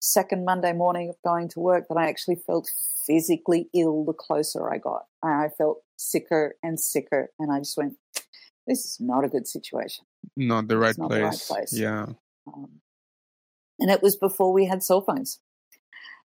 [0.00, 2.70] second Monday morning of going to work that I actually felt
[3.06, 5.06] physically ill the closer I got.
[5.22, 7.94] I felt sicker and sicker, and I just went,
[8.66, 10.04] "This is not a good situation.
[10.36, 11.08] Not the right, place.
[11.10, 12.06] The right place." Yeah.
[12.46, 12.80] Um,
[13.78, 15.40] and it was before we had cell phones.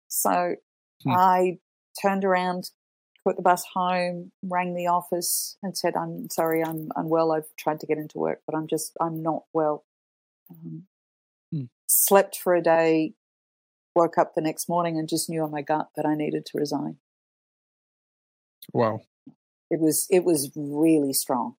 [0.08, 0.56] So
[1.04, 1.10] hmm.
[1.10, 1.58] I
[2.00, 2.70] turned around,
[3.26, 7.32] put the bus home, rang the office, and said, "I'm sorry, I'm unwell.
[7.32, 9.84] I've tried to get into work, but I'm just I'm not well."
[10.48, 10.84] Um,
[11.52, 11.64] hmm.
[11.88, 13.14] Slept for a day,
[13.96, 16.58] woke up the next morning, and just knew on my gut that I needed to
[16.58, 16.98] resign.
[18.72, 19.00] Wow,
[19.70, 21.56] it was it was really strong,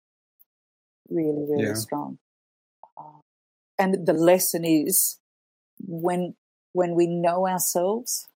[1.10, 1.74] really really yeah.
[1.74, 2.18] strong.
[2.96, 3.22] Uh,
[3.76, 5.18] and the lesson is
[5.80, 6.36] when
[6.72, 8.28] when we know ourselves,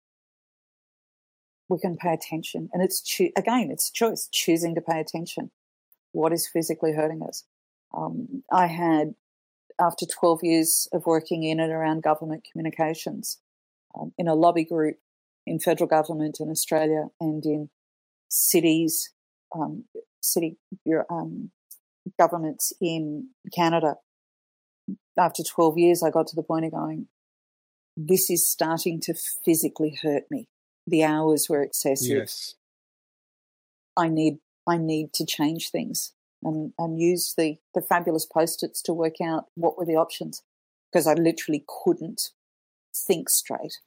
[1.69, 2.69] we can pay attention.
[2.73, 5.51] And it's cho- again, it's choice choosing to pay attention.
[6.11, 7.45] What is physically hurting us?
[7.95, 9.13] Um, I had,
[9.79, 13.39] after 12 years of working in and around government communications,
[13.97, 14.97] um, in a lobby group
[15.45, 17.69] in federal government in Australia and in
[18.29, 19.11] cities,
[19.55, 19.85] um,
[20.21, 20.57] city
[21.09, 21.51] um,
[22.19, 23.95] governments in Canada.
[25.17, 27.07] After 12 years, I got to the point of going,
[27.95, 30.47] this is starting to physically hurt me.
[30.89, 32.17] The hours were excessive.
[32.17, 32.55] Yes.
[33.95, 36.13] I need I need to change things
[36.43, 40.43] and, and use the, the fabulous post-its to work out what were the options
[40.91, 42.29] because I literally couldn't
[42.95, 43.79] think straight.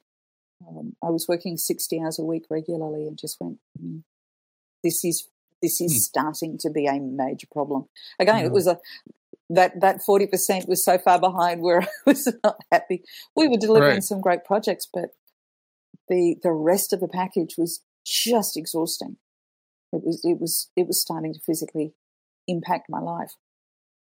[0.67, 4.03] Um, I was working 60 hours a week regularly and just went, mm,
[4.83, 5.27] this is
[5.61, 5.97] this is hmm.
[5.97, 7.85] starting to be a major problem.
[8.19, 8.79] Again, it was a
[9.49, 13.03] that that 40% was so far behind where I was not happy.
[13.35, 14.03] We were delivering right.
[14.03, 15.11] some great projects, but
[16.07, 19.17] the the rest of the package was just exhausting.
[19.91, 21.93] It was it was it was starting to physically
[22.47, 23.31] impact my life.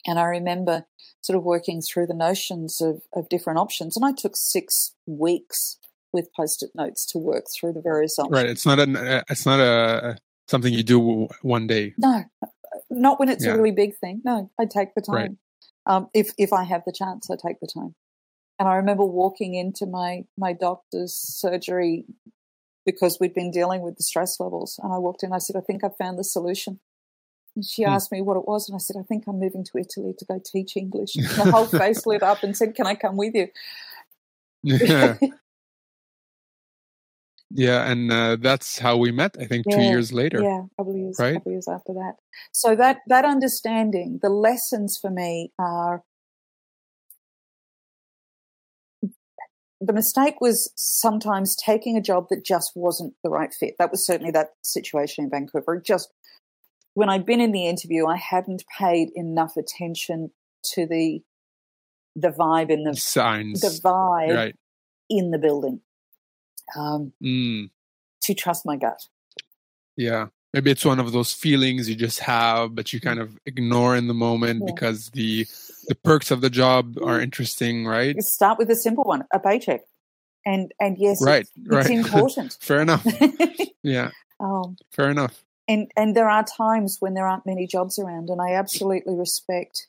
[0.07, 0.87] And I remember
[1.21, 3.97] sort of working through the notions of, of different options.
[3.97, 5.79] And I took six weeks
[6.13, 8.33] with post-it notes to work through the various options.
[8.33, 8.47] Right.
[8.49, 10.19] It's not a it's not a
[10.49, 11.95] something you do one day.
[11.99, 12.25] No,
[12.91, 13.53] not when it's yeah.
[13.53, 14.23] a really big thing.
[14.25, 15.15] No, I take the time.
[15.15, 15.31] Right.
[15.87, 17.95] Um, if if I have the chance, I take the time.
[18.59, 22.05] And I remember walking into my my doctor's surgery
[22.85, 24.81] because we'd been dealing with the stress levels.
[24.83, 25.33] And I walked in.
[25.33, 26.81] I said, "I think I found the solution."
[27.55, 27.91] And she hmm.
[27.91, 30.25] asked me what it was, and I said, "I think I'm moving to Italy to
[30.25, 33.35] go teach English." And the whole face lit up and said, "Can I come with
[33.35, 33.49] you?"
[34.63, 35.17] Yeah.
[37.51, 39.37] Yeah, and uh, that's how we met.
[39.39, 40.43] I think yeah, two years later.
[40.43, 41.35] Yeah, couple years, right?
[41.35, 42.15] couple years after that.
[42.53, 46.03] So that that understanding, the lessons for me are
[49.81, 53.75] the mistake was sometimes taking a job that just wasn't the right fit.
[53.79, 55.77] That was certainly that situation in Vancouver.
[55.77, 56.13] It just
[56.95, 60.31] when I'd been in the interview, I hadn't paid enough attention
[60.75, 61.23] to the
[62.15, 64.55] the vibe in the signs, the vibe right.
[65.11, 65.81] in the building.
[66.77, 67.71] Um, Mm,
[68.23, 68.99] to trust my gut.
[69.97, 70.29] yeah.
[70.57, 74.07] Maybe it's one of those feelings you just have, but you kind of ignore in
[74.07, 74.73] the moment Yeah.
[74.73, 75.47] because the
[75.89, 78.17] the perks of the job are interesting, right?
[78.17, 79.83] You start with a simple one, a paycheck,
[80.47, 82.57] and and yes, Right, it's, it's important.
[82.59, 83.07] Fair enough.
[83.83, 85.45] Yeah, um, fair enough.
[85.69, 89.89] and and there are times when there aren't many jobs around, and I absolutely respect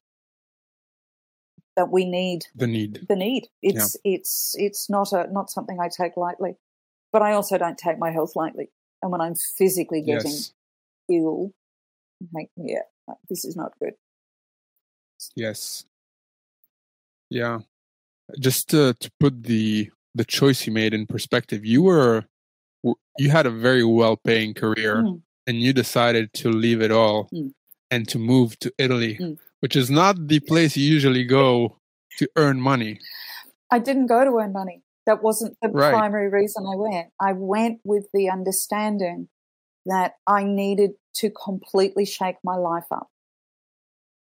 [1.78, 3.06] that we need The need.
[3.08, 3.48] the need.
[3.62, 6.58] It's it's it's not a not something I take lightly,
[7.14, 8.70] but I also don't take my health lightly.
[9.02, 10.52] And when I'm physically getting Yes.
[11.10, 11.52] Ill,
[12.58, 12.80] yeah,
[13.30, 13.94] this is not good.
[15.36, 15.86] Yes.
[17.30, 17.60] Yeah.
[18.40, 22.26] Just to, to put the the choice you made in perspective, you were
[23.18, 25.22] you had a very well paying career Mm.
[25.48, 27.52] and you decided to leave it all Mm.
[27.92, 29.38] and to move to Italy, Mm.
[29.60, 31.80] which is not the place you usually go
[32.18, 33.00] to earn money.
[33.72, 34.84] I didn't go to earn money.
[35.06, 35.94] That wasn't the Right.
[35.94, 37.14] primary reason I went.
[37.20, 39.30] I went with the understanding
[39.88, 43.10] that I needed to completely shake my life up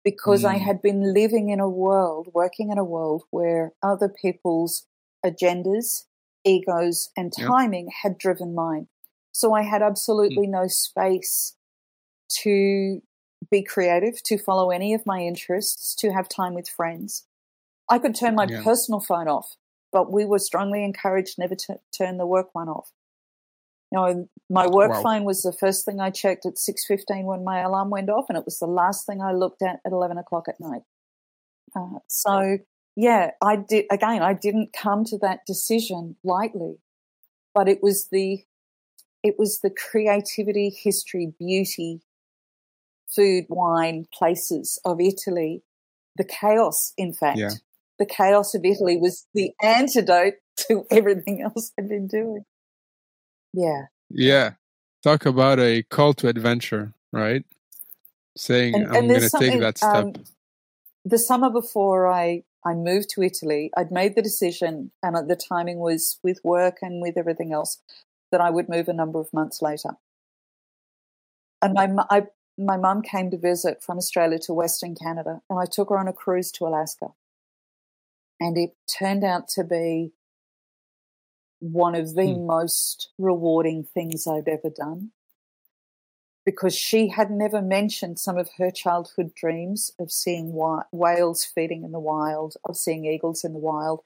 [0.04, 0.58] because I Mm.
[0.58, 4.86] had been living in a world, working in a world where other people's
[5.24, 6.04] agendas,
[6.44, 8.88] egos, and timing had driven mine.
[9.30, 11.56] So I had absolutely no space
[12.42, 13.02] to
[13.50, 17.26] be creative, to follow any of my interests, to have time with friends.
[17.90, 18.62] I could turn my Yeah.
[18.62, 19.56] personal phone off,
[19.92, 22.92] but we were strongly encouraged never to turn the work one off.
[23.90, 25.03] You know, my work Wow.
[25.03, 28.26] phone was the first thing I checked at six fifteen when my alarm went off,
[28.28, 30.82] and it was the last thing I looked at at eleven o'clock at night.
[31.74, 32.59] Uh, so
[32.96, 34.22] yeah, I did again.
[34.22, 36.76] I didn't come to that decision lightly,
[37.55, 38.44] but it was the
[39.22, 42.03] it was the creativity, history, beauty,
[43.14, 45.62] food, wine, places of Italy,
[46.16, 46.92] the chaos.
[46.98, 47.50] In fact, Yeah.
[47.98, 50.34] the chaos of Italy was the antidote
[50.68, 52.44] to everything else I'd been doing.
[53.55, 53.82] Yeah,
[54.12, 54.52] Yeah.
[55.02, 57.44] Talk about a call to adventure, right?
[58.36, 59.94] Saying And- I'm going to take that step.
[59.94, 60.12] um,
[61.04, 65.78] the summer before I, I moved to Italy, I'd made the decision, and the timing
[65.78, 67.80] was with work and with everything else,
[68.30, 69.96] that I would move a number of months later.
[71.60, 75.64] And my, I, my mum came to visit from Australia to Western Canada, and I
[75.70, 77.08] took her on a cruise to Alaska.
[78.40, 80.12] And it turned out to be
[81.62, 82.46] one of the Hmm.
[82.46, 85.12] most rewarding things I've ever done
[86.44, 90.52] because she had never mentioned some of her childhood dreams of seeing
[90.90, 94.00] whales feeding in the wild, of seeing eagles in the wild.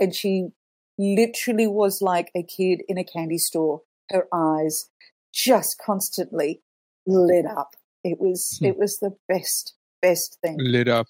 [0.00, 0.48] And she
[0.96, 3.82] literally was like a kid in a candy store.
[4.08, 4.88] Her eyes
[5.32, 6.62] just constantly
[7.06, 7.76] lit up.
[8.02, 8.64] It was Hmm.
[8.66, 10.56] it was the best best thing.
[10.58, 11.08] Lit up.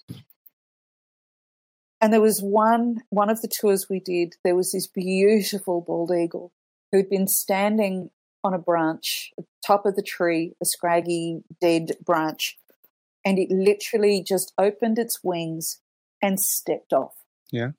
[2.03, 4.35] And there was one one of the tours we did.
[4.43, 6.51] There was this beautiful bald eagle
[6.91, 8.09] who'd been standing
[8.43, 12.57] on a branch, at the top of the tree, a scraggy dead branch,
[13.23, 15.79] and it literally just opened its wings
[16.21, 17.13] and stepped off.
[17.53, 17.69] Yeah.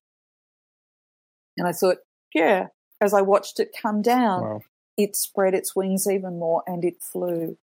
[1.59, 1.99] And I thought,
[2.35, 2.69] yeah.
[3.03, 4.61] As I watched it come down, Wow.
[4.97, 7.59] it spread its wings even more and it flew.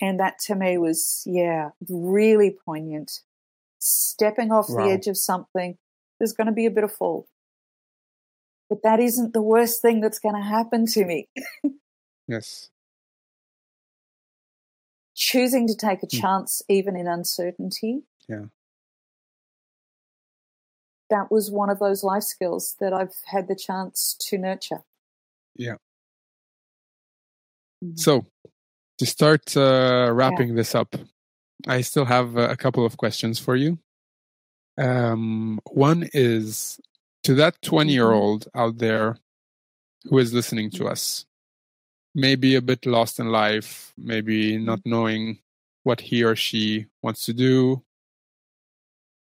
[0.00, 3.22] And that to me was, yeah, really poignant.
[3.80, 4.84] Stepping off Wow.
[4.84, 5.76] the edge of something,
[6.18, 7.26] there's going to be a bit of fall.
[8.68, 11.28] But that isn't the worst thing that's going to happen to me.
[12.30, 12.68] Yes.
[15.14, 16.18] Choosing to take a Hmm.
[16.20, 18.02] chance, even in uncertainty.
[18.28, 18.44] Yeah.
[21.08, 24.82] That was one of those life skills that I've had the chance to nurture.
[25.56, 25.76] Yeah.
[27.82, 27.98] Mhm.
[27.98, 28.26] So,
[28.98, 30.94] to start uh, wrapping this up,
[31.66, 33.78] I still have uh, a couple of questions for you.
[34.78, 36.80] Um, one is
[37.24, 37.70] to that mm-hmm.
[37.70, 39.18] 20 year old out there
[40.04, 40.92] who is listening to mm-hmm.
[40.92, 41.26] us,
[42.14, 44.64] maybe a bit lost in life, maybe mm-hmm.
[44.64, 45.40] not knowing
[45.82, 47.82] what he or she wants to do.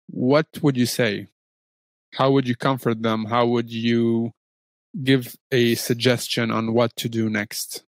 [0.09, 1.29] What would you say?
[2.15, 3.27] How would you comfort them?
[3.27, 4.33] How would you
[5.05, 7.85] give a suggestion on what to do next?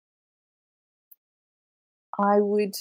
[2.19, 2.73] I would,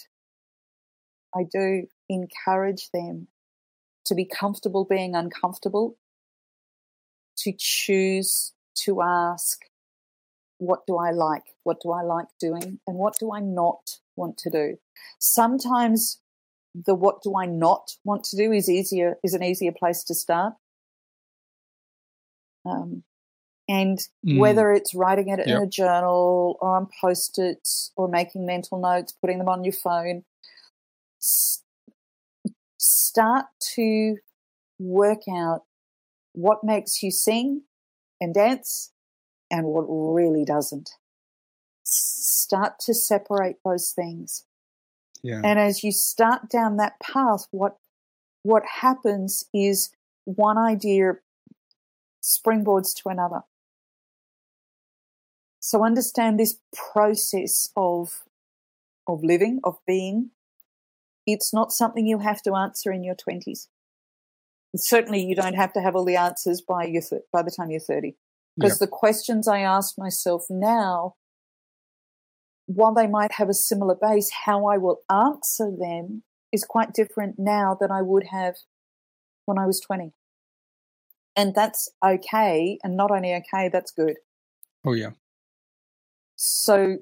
[1.34, 3.28] I do encourage them
[4.06, 5.96] to be comfortable being uncomfortable,
[7.38, 9.60] to choose to ask,
[10.58, 11.44] what do I like?
[11.64, 12.80] What do I like doing?
[12.86, 14.78] And what do I not want to do?
[15.18, 16.20] Sometimes
[16.74, 20.14] the what do I not want to do is easier, is an easier place to
[20.14, 20.54] start.
[22.64, 23.04] Um,
[23.68, 24.38] And Mm.
[24.38, 25.62] whether it's writing it in Yep.
[25.62, 30.24] a journal or on post its or making mental notes, putting them on your phone,
[32.86, 34.16] start to
[34.78, 35.62] work out
[36.32, 37.62] what makes you sing
[38.20, 38.92] and dance
[39.50, 40.90] and what really doesn't.
[41.82, 44.44] Start to separate those things.
[45.22, 45.40] Yeah.
[45.44, 47.76] And as you start down that path, what
[48.42, 49.90] what happens is
[50.24, 51.14] one idea
[52.22, 53.40] springboards to another.
[55.60, 58.22] So understand this process of
[59.06, 60.30] of living, of being.
[61.26, 63.68] It's not something you have to answer in your twenties.
[64.76, 67.80] Certainly, you don't have to have all the answers by your by the time you're
[67.80, 68.16] thirty.
[68.58, 71.14] Because the questions I ask myself now,
[72.66, 76.22] while they might have a similar base, how I will answer them
[76.52, 78.54] is quite different now than I would have
[79.44, 80.12] when I was 20.
[81.36, 82.78] And that's okay.
[82.82, 84.16] And not only okay, that's good.
[84.84, 85.10] Oh yeah.
[86.36, 86.98] So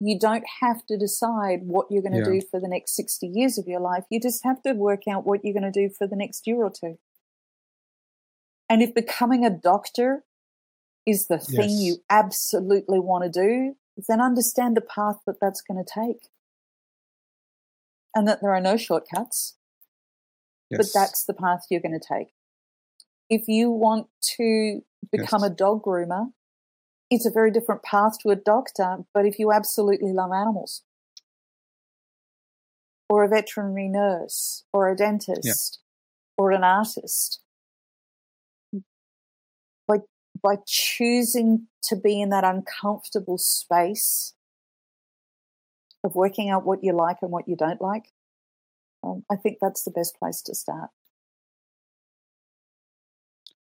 [0.00, 2.40] you don't have to decide what you're going to Yeah.
[2.40, 4.04] do for the next 60 years of your life.
[4.10, 6.62] You just have to work out what you're going to do for the next year
[6.62, 6.98] or two.
[8.70, 10.24] And if becoming a doctor
[11.06, 11.80] is the thing Yes.
[11.80, 13.76] you absolutely want to do,
[14.06, 16.28] then understand the path that that's going to take.
[18.14, 19.56] And that there are no shortcuts,
[20.70, 20.78] Yes.
[20.78, 22.34] but that's the path you're going to take.
[23.28, 25.50] If you want to become Yes.
[25.50, 26.32] a dog groomer,
[27.10, 30.82] it's a very different path to a doctor, but if you absolutely love animals,
[33.08, 35.80] or a veterinary nurse, or a dentist,
[36.36, 37.40] or an artist,
[39.86, 39.98] by,
[40.42, 44.34] by choosing to be in that uncomfortable space
[46.04, 48.12] of working out what you like and what you don't like,
[49.02, 50.90] um, I think that's the best place to start.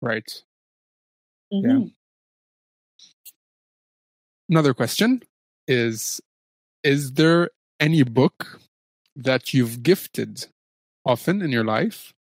[0.00, 0.42] right.
[1.52, 1.92] Mhm.
[4.49, 5.23] Another question
[5.66, 6.20] is
[6.83, 8.61] Is there any book
[9.15, 10.47] that you've gifted
[11.05, 12.15] often in your life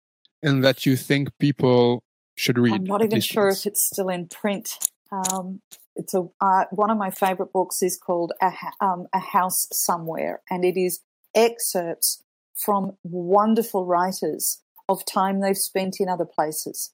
[0.42, 2.04] and that you think people
[2.36, 2.74] should read?
[2.74, 4.78] I'm not even sure if it's still in print.
[5.12, 5.62] Um,
[5.96, 10.42] it's a uh, one of my favorite books is called a, um, a House Somewhere,
[10.50, 11.02] and it is
[11.36, 12.24] excerpts
[12.56, 16.92] from wonderful writers of time they've spent in other places.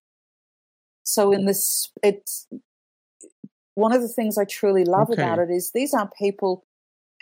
[1.04, 2.48] So in this, it's
[3.76, 5.22] one of the things I truly love Okay.
[5.22, 6.66] about it is these are people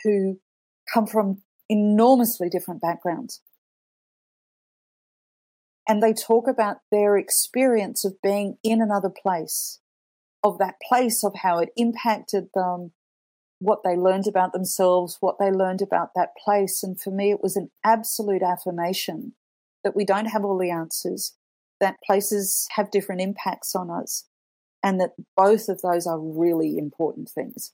[0.04, 0.40] who
[0.92, 3.42] come from enormously different backgrounds.
[5.88, 9.80] And they talk about their experience of being in another place,
[10.44, 12.92] of that place, of how it impacted them,
[13.60, 16.84] what they learned about themselves, what they learned about that place.
[16.84, 19.34] And for me, it was an absolute affirmation
[19.84, 21.34] that we don't have all the answers,
[21.80, 24.26] that places have different impacts on us,
[24.84, 27.74] and that both of those are really important things.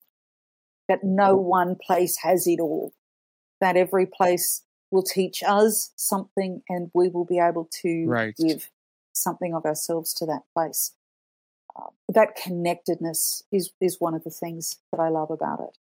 [0.87, 2.93] That no one place has it all,
[3.59, 8.35] that every place will teach us something and we will be able to Right.
[8.37, 8.69] give
[9.13, 10.93] something of ourselves to that place.
[11.75, 15.77] Uh, that connectedness is, is one of the things that I love about it.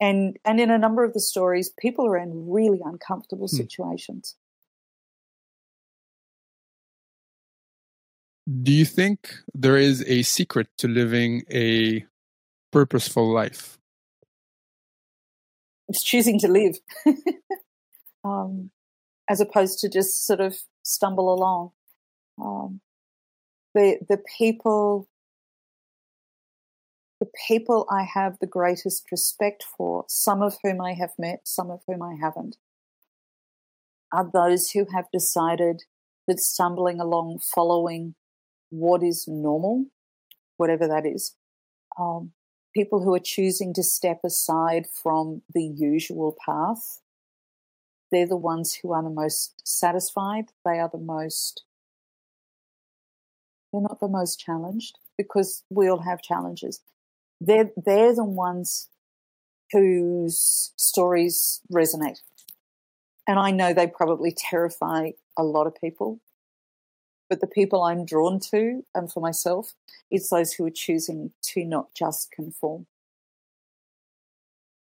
[0.00, 3.56] And, and in a number of the stories, people are in really uncomfortable Hmm.
[3.56, 4.34] situations.
[8.60, 12.04] Do you think there is a secret to living a
[12.72, 13.78] purposeful life?
[15.88, 16.76] It's choosing to live
[18.24, 18.70] um,
[19.30, 21.70] as opposed to just sort of stumble along.
[22.42, 22.80] Um,
[23.74, 25.08] the the people
[27.20, 31.70] the people I have the greatest respect for, some of whom I have met, some
[31.70, 32.56] of whom I haven't,
[34.12, 35.84] are those who have decided
[36.26, 38.16] that stumbling along, following
[38.72, 39.84] what is normal,
[40.56, 41.36] whatever that is,
[41.98, 42.32] um,
[42.74, 47.00] people who are choosing to step aside from the usual path,
[48.10, 50.46] they're the ones who are the most satisfied.
[50.64, 51.64] They are the most,
[53.72, 56.80] they're not the most challenged because we all have challenges.
[57.40, 58.88] They're, they're the ones
[59.70, 62.18] whose stories resonate.
[63.26, 66.20] And I know they probably terrify a lot of people.
[67.32, 69.72] But the people I'm drawn to, and for myself,
[70.10, 72.84] it's those who are choosing to not just conform.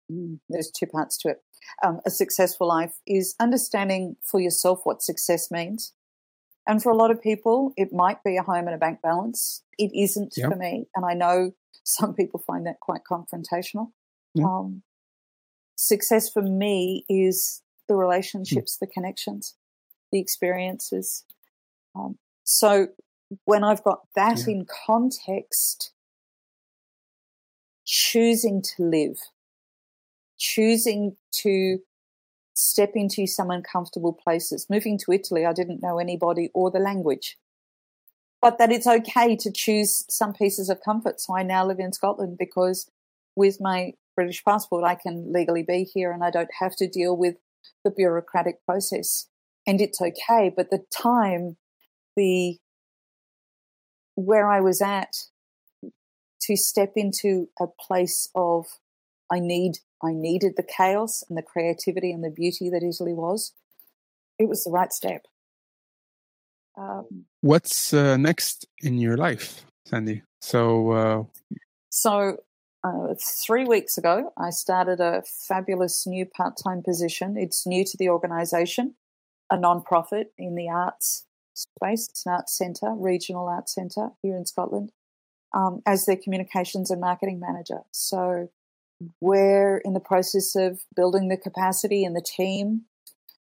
[0.09, 1.41] Mm, there's two parts to it.
[1.83, 5.91] Um, a successful life is understanding for yourself what success means.
[6.65, 9.61] And for a lot of people, it might be a home and a bank balance.
[9.77, 10.49] It isn't Yep.
[10.49, 10.87] for me.
[10.95, 11.51] And I know
[11.83, 13.91] some people find that quite confrontational.
[14.33, 14.45] Yeah.
[14.45, 14.83] Um,
[15.75, 19.55] success for me is the relationships, the connections,
[20.13, 21.25] the experiences.
[21.93, 22.17] Um,
[22.49, 22.87] so
[23.43, 24.53] when I've got that Yeah.
[24.53, 25.91] in context,
[27.83, 29.19] choosing to live,
[30.37, 31.79] choosing to
[32.53, 34.69] step into some uncomfortable places.
[34.69, 37.37] Moving to Italy, I didn't know anybody or the language.
[38.41, 41.19] But that it's okay to choose some pieces of comfort.
[41.19, 42.89] So I now live in Scotland because
[43.35, 47.17] with my British passport, I can legally be here and I don't have to deal
[47.17, 47.35] with
[47.83, 49.27] the bureaucratic process.
[49.65, 50.49] And it's okay.
[50.55, 51.57] But the time,
[52.17, 52.57] the
[54.15, 55.13] where I was at
[56.41, 58.65] to step into a place of
[59.31, 63.53] I need I needed the chaos and the creativity and the beauty that Italy was.
[64.37, 65.25] It was the right step.
[66.77, 70.21] Um, What's uh, next in your life, Sandy?
[70.41, 71.23] So, uh...
[71.89, 72.37] so
[72.83, 77.35] uh, three weeks ago, I started a fabulous new part-time position.
[77.35, 78.93] It's new to the organisation,
[79.49, 81.26] a non-profit in the arts
[81.57, 82.07] space.
[82.09, 84.91] It's an arts centre, regional arts centre here in Scotland,
[85.53, 87.79] um, as their communications and marketing manager.
[87.91, 88.49] So
[89.21, 92.83] we're in the process of building the capacity and the team.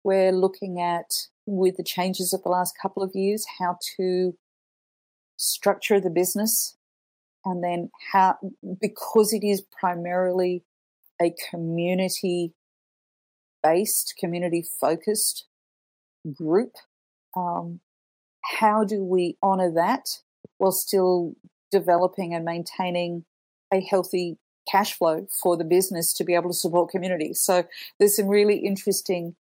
[0.03, 4.37] We're looking at, with the changes of the last couple of years, how to
[5.37, 6.75] structure the business
[7.45, 8.37] and then how,
[8.81, 10.63] because it is primarily
[11.21, 12.53] a community
[13.63, 15.45] based, community focused
[16.33, 16.73] group,
[17.35, 17.79] um,
[18.57, 20.05] how do we honor that
[20.57, 21.33] while still
[21.71, 23.25] developing and maintaining
[23.71, 24.37] a healthy
[24.69, 27.41] cash flow for the business to be able to support communities.
[27.41, 27.65] So
[27.99, 29.35] there's some really interesting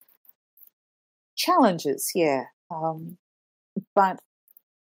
[1.36, 3.18] challenges, yeah, um,
[3.94, 4.20] but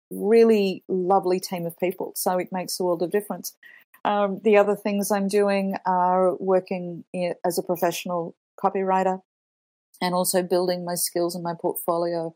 [0.10, 2.14] really lovely team of people.
[2.16, 3.56] So it makes a world of difference.
[4.06, 7.04] Um, the other things I'm doing are working
[7.44, 9.22] as a professional copywriter
[10.02, 12.36] and also building my skills and my portfolio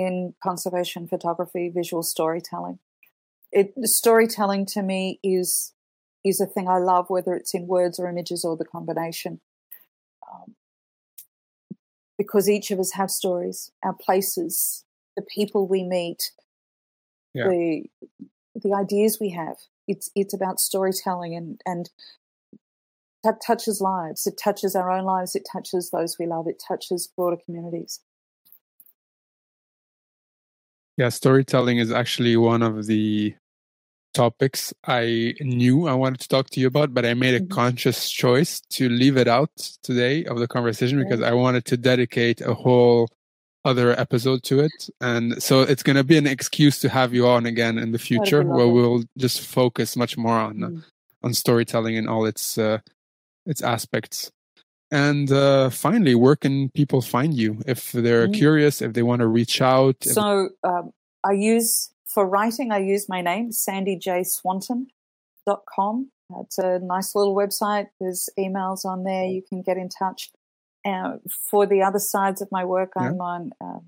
[0.00, 2.78] in conservation photography, visual storytelling.
[3.50, 5.72] It, storytelling to me is
[6.24, 9.40] is a thing I love, whether it's in words or images or the combination.
[10.32, 10.54] Um,
[12.16, 14.84] because each of us have stories, our places,
[15.16, 16.30] the people we meet,
[17.34, 17.48] yeah.
[17.48, 17.84] the
[18.54, 19.56] the ideas we have.
[19.88, 21.90] It's it's about storytelling and and
[23.24, 24.26] that touches lives.
[24.26, 25.34] It touches our own lives.
[25.34, 26.46] It touches those we love.
[26.48, 28.00] It touches broader communities.
[30.96, 33.34] Yeah, storytelling is actually one of the
[34.12, 37.54] topics I knew I wanted to talk to you about, but I made a mm-hmm.
[37.54, 39.50] conscious choice to leave it out
[39.82, 43.08] today of the conversation because I wanted to dedicate a whole
[43.64, 44.90] other episode to it.
[45.00, 47.98] And so it's going to be an excuse to have you on again in the
[47.98, 50.84] future where we'll just focus much more on mm.
[51.22, 52.78] on storytelling and all its uh,
[53.46, 54.30] its aspects.
[54.92, 58.34] And uh, finally, where can people find you if they're mm.
[58.34, 60.04] curious, if they want to reach out?
[60.04, 60.92] So um,
[61.24, 66.10] I use for writing, I use my name, sandyjswanton.com.
[66.40, 67.86] It's a nice little website.
[67.98, 69.24] There's emails on there.
[69.24, 70.30] You can get in touch.
[70.84, 73.04] Uh, for the other sides of my work, yeah.
[73.04, 73.78] I'm on uh,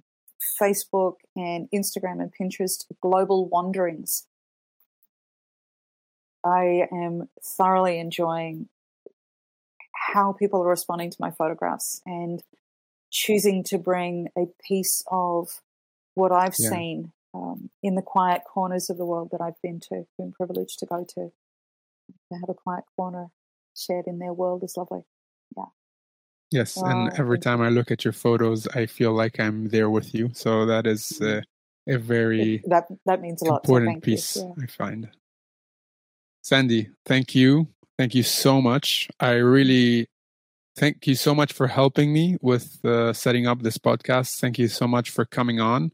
[0.60, 4.26] Facebook and Instagram and Pinterest, Global Wanderings.
[6.44, 8.68] I am thoroughly enjoying
[10.12, 12.42] how people are responding to my photographs and
[13.10, 15.60] choosing to bring a piece of
[16.14, 16.70] what I've yeah.
[16.70, 20.78] seen um, in the quiet corners of the world that I've been to, been privileged
[20.80, 21.32] to go to.
[22.30, 23.28] To have a quiet corner
[23.74, 25.02] shared in their world is lovely.
[25.56, 25.64] Yeah.
[26.50, 30.14] Yes, and every time I look at your photos, I feel like I'm there with
[30.14, 30.30] you.
[30.34, 31.40] So that is uh,
[31.88, 33.64] a very that that means a lot.
[33.64, 34.62] Important so piece, yeah.
[34.62, 35.08] I find.
[36.42, 37.68] Sandy, thank you,
[37.98, 39.08] thank you so much.
[39.20, 40.08] I really
[40.76, 44.40] thank you so much for helping me with uh, setting up this podcast.
[44.40, 45.92] Thank you so much for coming on.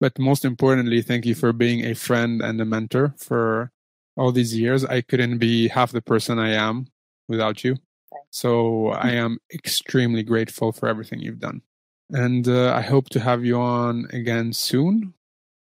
[0.00, 3.70] But most importantly, thank you for being a friend and a mentor for
[4.16, 4.84] all these years.
[4.84, 6.88] I couldn't be half the person I am
[7.28, 7.76] without you.
[8.30, 11.62] So I am extremely grateful for everything you've done.
[12.10, 15.14] And uh, I hope to have you on again soon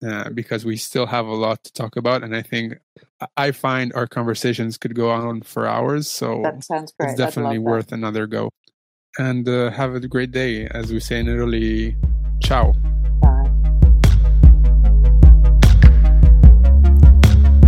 [0.06, 2.23] uh, because we still have a lot to talk about.
[2.23, 2.80] And I think
[3.38, 6.10] I find our conversations could go on for hours.
[6.10, 7.11] So that sounds great.
[7.11, 7.95] it's definitely worth that.
[7.95, 8.49] another go.
[9.18, 10.68] And uh, have a great day.
[10.68, 11.95] As we say in Italy,
[12.41, 12.73] ciao.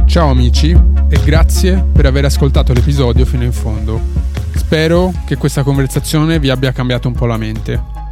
[0.06, 4.00] Ciao amici e grazie per aver ascoltato l'episodio fino in fondo.
[4.56, 8.03] Spero che questa conversazione vi abbia cambiato un po' la mente.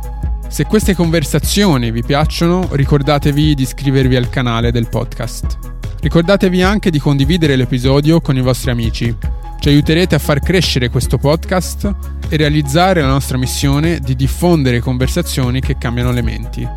[0.52, 5.58] Se queste conversazioni vi piacciono, ricordatevi di iscrivervi al canale del podcast.
[6.02, 9.16] Ricordatevi anche di condividere l'episodio con i vostri amici.
[9.62, 11.96] Ci aiuterete a far crescere questo podcast
[12.28, 16.68] e realizzare la nostra missione di diffondere conversazioni che cambiano le menti.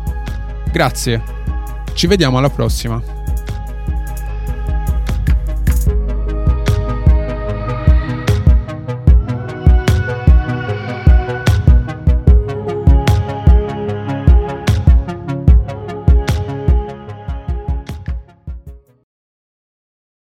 [0.71, 1.21] Grazie.
[1.93, 3.14] Ci vediamo alla prossima.